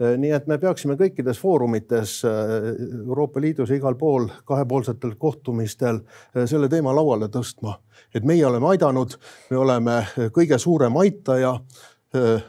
nii 0.00 0.30
et 0.32 0.46
me 0.48 0.56
peaksime 0.58 0.96
kõikides 0.96 1.36
foorumites 1.40 2.22
Euroopa 2.24 3.40
Liidus 3.40 3.70
ja 3.70 3.76
igal 3.76 3.98
pool 4.00 4.30
kahepoolsetel 4.48 5.12
kohtumistel 5.20 6.00
selle 6.48 6.68
teema 6.72 6.94
lauale 6.96 7.28
tõstma 7.28 7.76
et 8.14 8.26
meie 8.26 8.46
oleme 8.46 8.72
aidanud, 8.72 9.14
me 9.50 9.60
oleme 9.60 10.00
kõige 10.34 10.58
suurem 10.58 10.96
aitaja. 11.00 11.58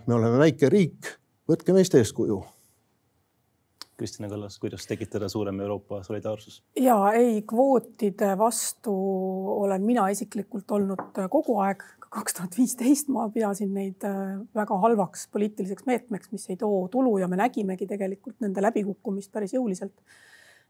me 0.07 0.13
oleme 0.15 0.39
väike 0.41 0.69
riik, 0.69 1.11
võtke 1.49 1.73
meist 1.73 1.95
eeskuju. 1.95 2.39
Kristina 3.97 4.29
Kallas, 4.29 4.55
kuidas 4.57 4.87
tekitada 4.89 5.29
suurem 5.29 5.59
Euroopa 5.61 6.03
solidaarsus? 6.03 6.63
ja 6.79 6.97
ei, 7.13 7.41
kvootide 7.41 8.37
vastu 8.37 8.93
olen 9.61 9.83
mina 9.85 10.07
isiklikult 10.09 10.71
olnud 10.71 11.21
kogu 11.29 11.59
aeg. 11.61 11.83
Kaks 12.11 12.35
tuhat 12.35 12.57
viisteist 12.57 13.11
ma 13.13 13.29
pidasin 13.31 13.71
neid 13.75 14.03
äh, 14.07 14.33
väga 14.55 14.77
halvaks 14.83 15.29
poliitiliseks 15.31 15.87
meetmeks, 15.87 16.31
mis 16.33 16.49
ei 16.51 16.57
too 16.59 16.83
tulu 16.91 17.15
ja 17.21 17.29
me 17.31 17.39
nägimegi 17.39 17.87
tegelikult 17.87 18.41
nende 18.43 18.63
läbikukkumist 18.65 19.31
päris 19.31 19.55
jõuliselt 19.55 19.95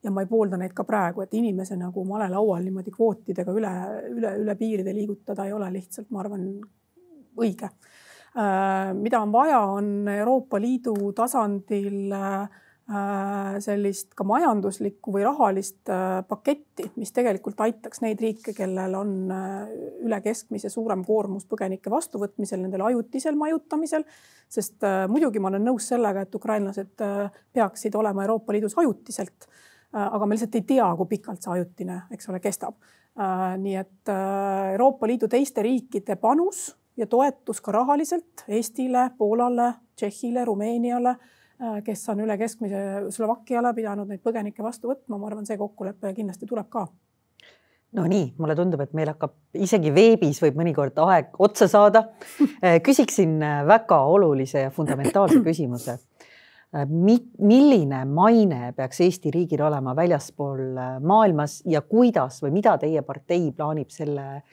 ja 0.03 0.13
ma 0.13 0.21
ei 0.21 0.29
poolda 0.29 0.57
neid 0.57 0.73
ka 0.77 0.85
praegu, 0.85 1.23
et 1.25 1.33
inimese 1.37 1.77
nagu 1.77 2.03
malelaual 2.05 2.61
niimoodi 2.65 2.93
kvootidega 2.93 3.53
üle, 3.57 3.73
üle, 4.13 4.35
üle 4.43 4.55
piiride 4.57 4.93
liigutada 4.97 5.45
ei 5.45 5.53
ole 5.53 5.69
lihtsalt, 5.73 6.09
ma 6.13 6.23
arvan, 6.23 6.47
õige. 7.41 7.69
Äh, 8.31 8.91
mida 8.97 9.21
on 9.21 9.33
vaja, 9.33 9.59
on 9.77 10.07
Euroopa 10.13 10.61
Liidu 10.61 11.11
tasandil 11.17 12.13
äh, 12.15 12.61
sellist 13.63 14.11
ka 14.17 14.25
majanduslikku 14.27 15.13
või 15.13 15.23
rahalist 15.25 15.89
äh, 15.91 16.19
paketti, 16.27 16.89
mis 16.99 17.13
tegelikult 17.15 17.59
aitaks 17.63 18.01
neid 18.03 18.21
riike, 18.21 18.53
kellel 18.57 18.95
on 18.99 19.13
äh, 19.31 19.73
üle 20.05 20.19
keskmise 20.23 20.69
suurem 20.71 21.05
koormus 21.07 21.45
põgenike 21.49 21.91
vastuvõtmisel, 21.93 22.61
nendel 22.63 22.83
ajutisel 22.89 23.37
majutamisel. 23.39 24.05
sest 24.51 24.83
muidugi 25.07 25.39
ma 25.39 25.47
olen 25.47 25.63
nõus 25.63 25.87
sellega, 25.87 26.25
et 26.25 26.35
ukrainlased 26.35 27.03
peaksid 27.53 27.95
olema 27.95 28.25
Euroopa 28.25 28.53
Liidus 28.53 28.75
ajutiselt. 28.77 29.47
aga 29.93 30.25
me 30.25 30.35
lihtsalt 30.35 30.55
ei 30.55 30.61
tea, 30.67 30.87
kui 30.95 31.07
pikalt 31.07 31.43
see 31.43 31.51
ajutine, 31.53 32.01
eks 32.11 32.29
ole, 32.29 32.39
kestab. 32.39 32.75
nii 33.57 33.75
et 33.75 34.11
Euroopa 34.73 35.07
Liidu 35.07 35.27
teiste 35.27 35.63
riikide 35.63 36.15
panus 36.15 36.75
ja 36.97 37.07
toetus 37.07 37.61
ka 37.61 37.71
rahaliselt 37.71 38.43
Eestile, 38.47 39.11
Poolale, 39.17 39.73
Tšehhile, 39.95 40.45
Rumeeniale 40.45 41.15
Äh, 41.15 41.40
kes 41.85 42.09
on 42.09 42.23
üle 42.25 42.37
keskmise 42.41 42.81
Slovakkiale 43.13 43.73
pidanud 43.77 44.09
neid 44.09 44.23
põgenikke 44.25 44.63
vastu 44.65 44.89
võtma, 44.89 45.17
ma 45.17 45.29
arvan, 45.29 45.45
see 45.45 45.59
kokkulepe 45.59 46.13
kindlasti 46.17 46.49
tuleb 46.49 46.69
ka 46.73 46.87
no 47.97 48.05
nii, 48.07 48.31
mulle 48.39 48.55
tundub, 48.55 48.81
et 48.83 48.93
meil 48.97 49.11
hakkab 49.11 49.61
isegi 49.65 49.91
veebis 49.95 50.39
võib 50.43 50.59
mõnikord 50.61 50.99
aeg 51.07 51.35
otsa 51.43 51.69
saada. 51.71 52.07
Äh, 52.61 52.77
küsiksin 52.83 53.39
äh, 53.41 53.61
väga 53.65 53.97
olulise 54.05 54.67
ja 54.67 54.71
fundamentaalse 54.73 55.39
küsimuse. 55.47 55.97
milline 56.87 58.03
maine 58.07 58.71
peaks 58.75 59.01
Eesti 59.03 59.31
riigil 59.33 59.59
olema 59.65 59.91
väljaspool 59.95 60.77
maailmas 61.03 61.57
ja 61.67 61.81
kuidas 61.81 62.37
või 62.43 62.53
mida 62.55 62.77
teie 62.79 63.01
partei 63.03 63.49
plaanib 63.51 63.89
selle, 63.91 64.43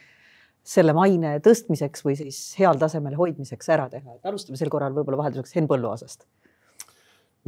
selle 0.67 0.97
maine 0.97 1.37
tõstmiseks 1.45 2.03
või 2.03 2.17
siis 2.19 2.41
heal 2.59 2.81
tasemel 2.81 3.15
hoidmiseks 3.15 3.71
ära 3.71 3.87
teha? 3.93 4.17
et 4.17 4.27
alustame 4.27 4.59
sel 4.59 4.73
korral 4.73 4.97
võib-olla 4.97 5.21
vahelduseks 5.21 5.55
Henn 5.55 5.71
Põlluaasast 5.71 6.27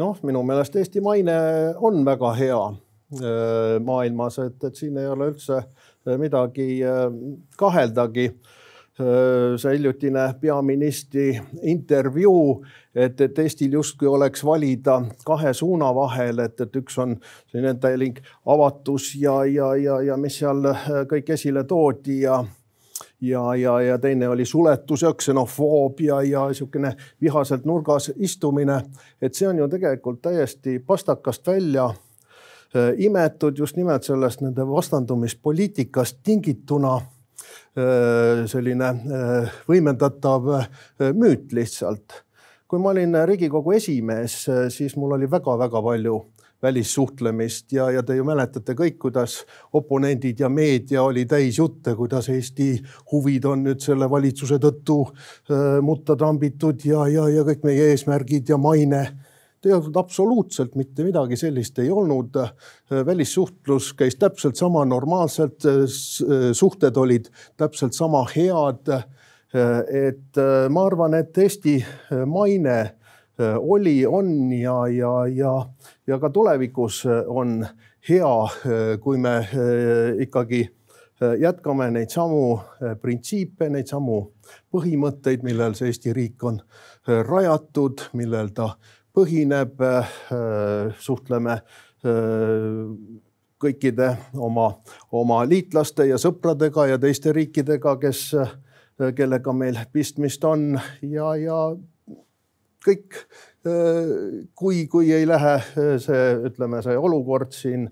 noh, 0.00 0.20
minu 0.26 0.42
meelest 0.46 0.78
Eesti 0.80 1.02
maine 1.04 1.36
on 1.80 2.00
väga 2.06 2.32
hea 2.38 2.60
äh, 2.70 3.76
maailmas, 3.84 4.40
et, 4.46 4.58
et 4.64 4.78
siin 4.78 4.98
ei 5.00 5.08
ole 5.10 5.30
üldse 5.34 5.60
äh, 5.60 6.16
midagi 6.20 6.72
äh, 6.86 7.06
kaheldagi. 7.60 8.32
see 9.00 9.70
hiljutine 9.72 10.26
peaministri 10.42 11.30
intervjuu, 11.72 12.58
et, 12.92 13.20
et 13.24 13.38
Eestil 13.38 13.72
justkui 13.78 14.10
oleks 14.10 14.42
valida 14.44 14.98
kahe 15.24 15.54
suuna 15.56 15.88
vahel, 15.96 16.42
et, 16.44 16.60
et 16.60 16.76
üks 16.76 16.98
on 17.00 17.14
selline 17.46 17.78
täielik 17.80 18.18
avatus 18.44 19.14
ja, 19.16 19.38
ja, 19.48 19.70
ja, 19.80 20.02
ja 20.04 20.18
mis 20.20 20.36
seal 20.42 20.68
kõik 21.08 21.32
esile 21.32 21.64
toodi 21.70 22.18
ja 22.26 22.42
ja, 23.20 23.54
ja, 23.54 23.80
ja 23.80 23.98
teine 23.98 24.28
oli 24.28 24.44
suletus 24.44 25.02
ja 25.02 25.14
ksenofoobia 25.14 26.22
ja 26.22 26.46
niisugune 26.48 26.96
vihaselt 27.20 27.64
nurgas 27.64 28.12
istumine. 28.16 28.82
et 29.22 29.34
see 29.34 29.48
on 29.48 29.58
ju 29.58 29.68
tegelikult 29.68 30.22
täiesti 30.22 30.78
pastakast 30.78 31.46
välja 31.46 31.84
äh, 31.84 32.94
imetud 32.96 33.58
just 33.58 33.76
nimelt 33.76 34.02
sellest 34.02 34.40
nende 34.40 34.66
vastandumispoliitikast 34.68 36.18
tingituna 36.22 36.96
äh, 36.96 38.46
selline 38.46 38.88
äh, 38.88 39.52
võimendatav 39.68 40.50
müüt 41.14 41.52
lihtsalt. 41.52 42.24
kui 42.68 42.78
ma 42.78 42.90
olin 42.90 43.14
Riigikogu 43.26 43.72
esimees, 43.72 44.46
siis 44.68 44.96
mul 44.96 45.12
oli 45.12 45.30
väga-väga 45.30 45.82
palju 45.82 46.20
välissuhtlemist 46.62 47.72
ja, 47.72 47.90
ja 47.90 48.02
te 48.02 48.16
ju 48.16 48.24
mäletate 48.26 48.74
kõik, 48.76 48.98
kuidas 49.00 49.40
oponendid 49.76 50.40
ja 50.40 50.50
meedia 50.52 51.02
oli 51.02 51.24
täis 51.28 51.58
jutte, 51.58 51.94
kuidas 51.96 52.28
Eesti 52.32 52.74
huvid 53.12 53.48
on 53.48 53.64
nüüd 53.68 53.80
selle 53.84 54.10
valitsuse 54.10 54.60
tõttu 54.62 55.00
äh, 55.08 55.80
mutta 55.84 56.16
trambitud 56.20 56.84
ja, 56.84 57.06
ja, 57.08 57.26
ja 57.32 57.46
kõik 57.48 57.64
meie 57.64 57.90
eesmärgid 57.94 58.52
ja 58.52 58.60
maine. 58.60 59.04
tegelikult 59.60 59.96
absoluutselt 59.96 60.74
mitte 60.76 61.04
midagi 61.04 61.36
sellist 61.36 61.78
ei 61.78 61.90
olnud. 61.90 62.36
välissuhtlus 63.06 63.92
käis 63.92 64.16
täpselt 64.16 64.56
sama 64.56 64.84
normaalselt, 64.84 65.64
suhted 66.52 66.96
olid 66.96 67.28
täpselt 67.56 67.92
sama 67.92 68.24
head. 68.36 68.88
et 69.88 70.36
ma 70.68 70.86
arvan, 70.86 71.14
et 71.14 71.38
Eesti 71.38 71.84
maine 72.26 72.99
oli, 73.40 74.06
on 74.06 74.52
ja, 74.52 74.86
ja, 74.88 75.12
ja 75.26 75.54
ja 76.10 76.18
ka 76.18 76.30
tulevikus 76.30 77.06
äh, 77.06 77.22
on 77.26 77.66
hea, 78.08 78.34
äh, 78.42 78.98
kui 79.00 79.18
me 79.18 79.36
äh, 79.38 79.48
ikkagi 80.20 80.68
jätkame 81.38 81.90
neid 81.92 82.08
samu 82.08 82.62
printsiipe, 83.02 83.66
neid 83.68 83.90
samu 83.90 84.22
põhimõtteid, 84.72 85.42
millel 85.44 85.74
see 85.76 85.90
Eesti 85.90 86.14
riik 86.16 86.40
on 86.48 86.62
rajatud, 87.04 88.06
millel 88.16 88.48
ta 88.56 88.70
põhineb. 89.12 89.84
suhtleme 90.96 91.58
kõikide 93.60 94.08
oma, 94.32 94.70
oma 95.12 95.42
liitlaste 95.44 96.08
ja 96.08 96.16
sõpradega 96.16 96.86
ja 96.94 96.98
teiste 96.98 97.36
riikidega, 97.36 97.98
kes, 98.00 98.24
kellega 99.12 99.52
meil 99.52 99.76
pistmist 99.92 100.48
on 100.48 100.70
ja, 101.04 101.34
ja 101.36 101.60
kõik 102.84 103.22
kui, 104.54 104.86
kui 104.86 105.12
ei 105.12 105.26
lähe 105.28 105.58
see, 106.00 106.22
ütleme, 106.48 106.80
see 106.82 106.96
olukord 106.98 107.52
siin 107.52 107.90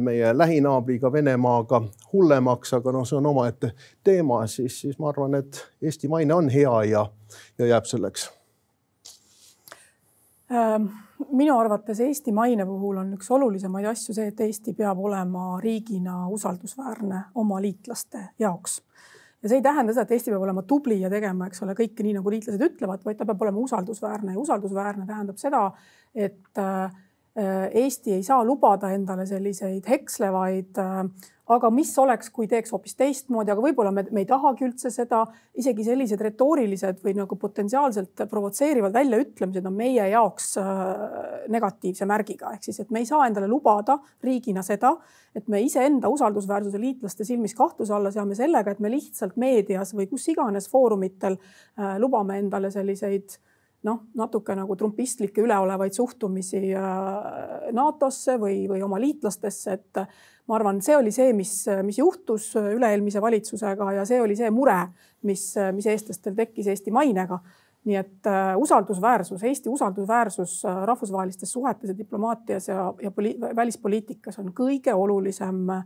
meie 0.00 0.30
lähinaabriga 0.36 1.10
Venemaaga 1.12 1.80
hullemaks, 2.12 2.74
aga 2.78 2.94
noh, 2.94 3.06
see 3.08 3.18
on 3.18 3.26
omaette 3.32 3.72
teema, 4.04 4.44
siis, 4.46 4.80
siis 4.84 4.98
ma 5.02 5.10
arvan, 5.10 5.34
et 5.40 5.58
Eesti 5.82 6.10
maine 6.12 6.34
on 6.34 6.50
hea 6.52 6.74
ja, 6.92 7.04
ja 7.58 7.70
jääb 7.72 7.88
selleks. 7.90 8.28
Ähm, 10.52 10.86
minu 11.32 11.58
arvates 11.58 12.00
Eesti 12.00 12.32
maine 12.32 12.66
puhul 12.66 13.02
on 13.02 13.12
üks 13.18 13.30
olulisemaid 13.34 13.90
asju 13.90 14.14
see, 14.16 14.30
et 14.30 14.40
Eesti 14.46 14.72
peab 14.78 15.00
olema 15.02 15.58
riigina 15.60 16.26
usaldusväärne 16.32 17.24
oma 17.34 17.60
liitlaste 17.62 18.28
jaoks 18.38 18.82
ja 19.42 19.48
see 19.50 19.60
ei 19.60 19.64
tähenda 19.64 19.94
seda, 19.94 20.06
et 20.06 20.16
Eesti 20.16 20.32
peab 20.34 20.44
olema 20.46 20.64
tubli 20.66 21.00
ja 21.00 21.10
tegema, 21.12 21.46
eks 21.48 21.62
ole, 21.62 21.76
kõike 21.78 22.04
nii, 22.06 22.16
nagu 22.18 22.32
liitlased 22.32 22.64
ütlevad, 22.68 23.04
vaid 23.06 23.18
ta 23.20 23.26
peab 23.28 23.44
olema 23.46 23.62
usaldusväärne. 23.62 24.34
Ja 24.34 24.42
usaldusväärne 24.42 25.06
tähendab 25.06 25.38
seda, 25.40 25.64
et 26.14 26.62
äh, 26.62 26.98
Eesti 27.38 28.16
ei 28.16 28.22
saa 28.26 28.42
lubada 28.44 28.90
endale 28.90 29.26
selliseid 29.30 29.86
hekslevaid 29.86 30.80
äh, 30.82 31.04
aga 31.48 31.70
mis 31.72 31.90
oleks, 31.98 32.28
kui 32.34 32.48
teeks 32.48 32.72
hoopis 32.74 32.96
teistmoodi, 32.98 33.52
aga 33.52 33.62
võib-olla 33.64 33.92
me, 33.94 34.04
me 34.12 34.22
ei 34.24 34.28
tahagi 34.28 34.66
üldse 34.66 34.90
seda, 34.92 35.22
isegi 35.58 35.86
sellised 35.86 36.20
retoorilised 36.24 37.00
või 37.04 37.14
nagu 37.16 37.38
potentsiaalselt 37.40 38.24
provotseerivad 38.30 38.92
väljaütlemised 38.96 39.68
on 39.68 39.76
meie 39.78 40.08
jaoks 40.12 40.50
äh, 40.60 40.92
negatiivse 41.52 42.08
märgiga, 42.08 42.52
ehk 42.56 42.68
siis, 42.68 42.82
et 42.84 42.92
me 42.94 43.02
ei 43.02 43.08
saa 43.08 43.24
endale 43.28 43.48
lubada 43.50 43.98
riigina 44.24 44.64
seda, 44.66 44.94
et 45.36 45.48
me 45.48 45.62
iseenda 45.64 46.10
usaldusväärsuse 46.12 46.80
liitlaste 46.80 47.24
silmis 47.24 47.56
kahtluse 47.56 47.94
alla 47.96 48.12
seame 48.12 48.36
sellega, 48.38 48.74
et 48.74 48.84
me 48.84 48.92
lihtsalt 48.92 49.36
meedias 49.40 49.94
või 49.96 50.08
kus 50.10 50.28
iganes 50.34 50.68
foorumitel 50.72 51.38
äh, 51.38 51.96
lubame 52.02 52.40
endale 52.42 52.72
selliseid 52.74 53.38
noh, 53.86 54.02
natuke 54.18 54.56
nagu 54.58 54.76
trumpistlikke 54.76 55.42
üleolevaid 55.44 55.94
suhtumisi 55.96 56.60
äh, 56.76 57.70
NATO-sse 57.72 58.36
või, 58.40 58.64
või 58.70 58.82
oma 58.84 59.00
liitlastesse, 59.00 59.78
et 59.78 60.02
ma 60.48 60.56
arvan, 60.56 60.80
see 60.84 60.96
oli 60.96 61.12
see, 61.12 61.32
mis, 61.36 61.52
mis 61.84 62.00
juhtus 62.00 62.50
üle-eelmise 62.56 63.20
valitsusega 63.20 63.92
ja 63.98 64.04
see 64.08 64.20
oli 64.24 64.36
see 64.38 64.50
mure, 64.54 64.80
mis, 65.28 65.50
mis 65.76 65.88
eestlastel 65.92 66.36
tekkis 66.38 66.70
Eesti 66.72 66.94
mainega. 66.94 67.40
nii 67.88 67.96
et 67.96 68.26
äh, 68.26 68.56
usaldusväärsus, 68.58 69.42
Eesti 69.46 69.70
usaldusväärsus 69.70 70.64
äh, 70.66 70.80
rahvusvahelistes 70.84 71.52
suhetes 71.52 71.88
ja 71.88 71.98
diplomaatias 71.98 72.68
ja, 72.68 72.92
ja 73.02 73.12
välispoliitikas 73.56 74.38
on 74.42 74.50
kõige 74.52 74.92
olulisem 74.94 75.62
äh, 75.70 75.84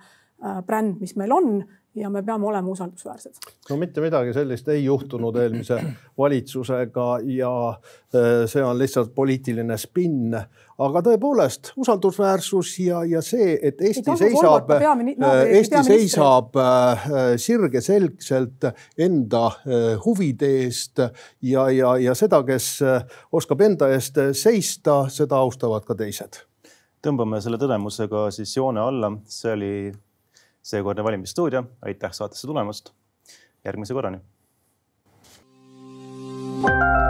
bränd, 0.67 0.99
mis 1.01 1.17
meil 1.17 1.33
on 1.33 1.63
ja 1.95 2.11
me 2.11 2.23
peame 2.23 2.47
olema 2.47 2.69
usaldusväärsed. 2.69 3.35
no 3.71 3.77
mitte 3.77 4.01
midagi 4.01 4.33
sellist 4.33 4.69
ei 4.69 4.85
juhtunud 4.85 5.37
eelmise 5.37 5.77
valitsusega 6.19 7.07
ja 7.37 7.53
äh, 7.69 8.29
see 8.47 8.65
on 8.65 8.79
lihtsalt 8.79 9.15
poliitiline 9.15 9.77
spinn. 9.79 10.35
aga 10.83 11.03
tõepoolest 11.05 11.73
usaldusväärsus 11.77 12.79
ja, 12.81 13.03
ja 13.05 13.21
see, 13.23 13.59
et 13.63 13.81
Eesti 13.81 14.17
seisab, 14.19 14.73
no, 15.19 15.33
Eesti 15.45 15.83
seisab 15.87 16.57
äh, 16.57 17.05
sirgeselgselt 17.37 18.71
enda 18.99 19.47
äh, 19.47 19.91
huvide 20.05 20.49
eest 20.63 21.03
ja, 21.43 21.69
ja, 21.71 21.97
ja 22.01 22.15
seda, 22.19 22.41
kes 22.49 22.79
oskab 23.33 23.61
enda 23.69 23.91
eest 23.93 24.17
seista, 24.33 25.05
seda 25.13 25.43
austavad 25.45 25.85
ka 25.85 25.99
teised. 25.99 26.41
tõmbame 27.05 27.43
selle 27.43 27.61
tõdemusega 27.61 28.31
siis 28.33 28.57
joone 28.57 28.81
alla, 28.81 29.13
see 29.29 29.53
oli 29.53 29.75
seekordne 30.63 31.05
valimisstuudio, 31.05 31.65
aitäh 31.83 32.13
saatesse 32.13 32.47
tulemast. 32.47 32.91
järgmise 33.65 33.95
korrani. 33.95 34.21
thank 36.63 36.97
you 36.97 37.02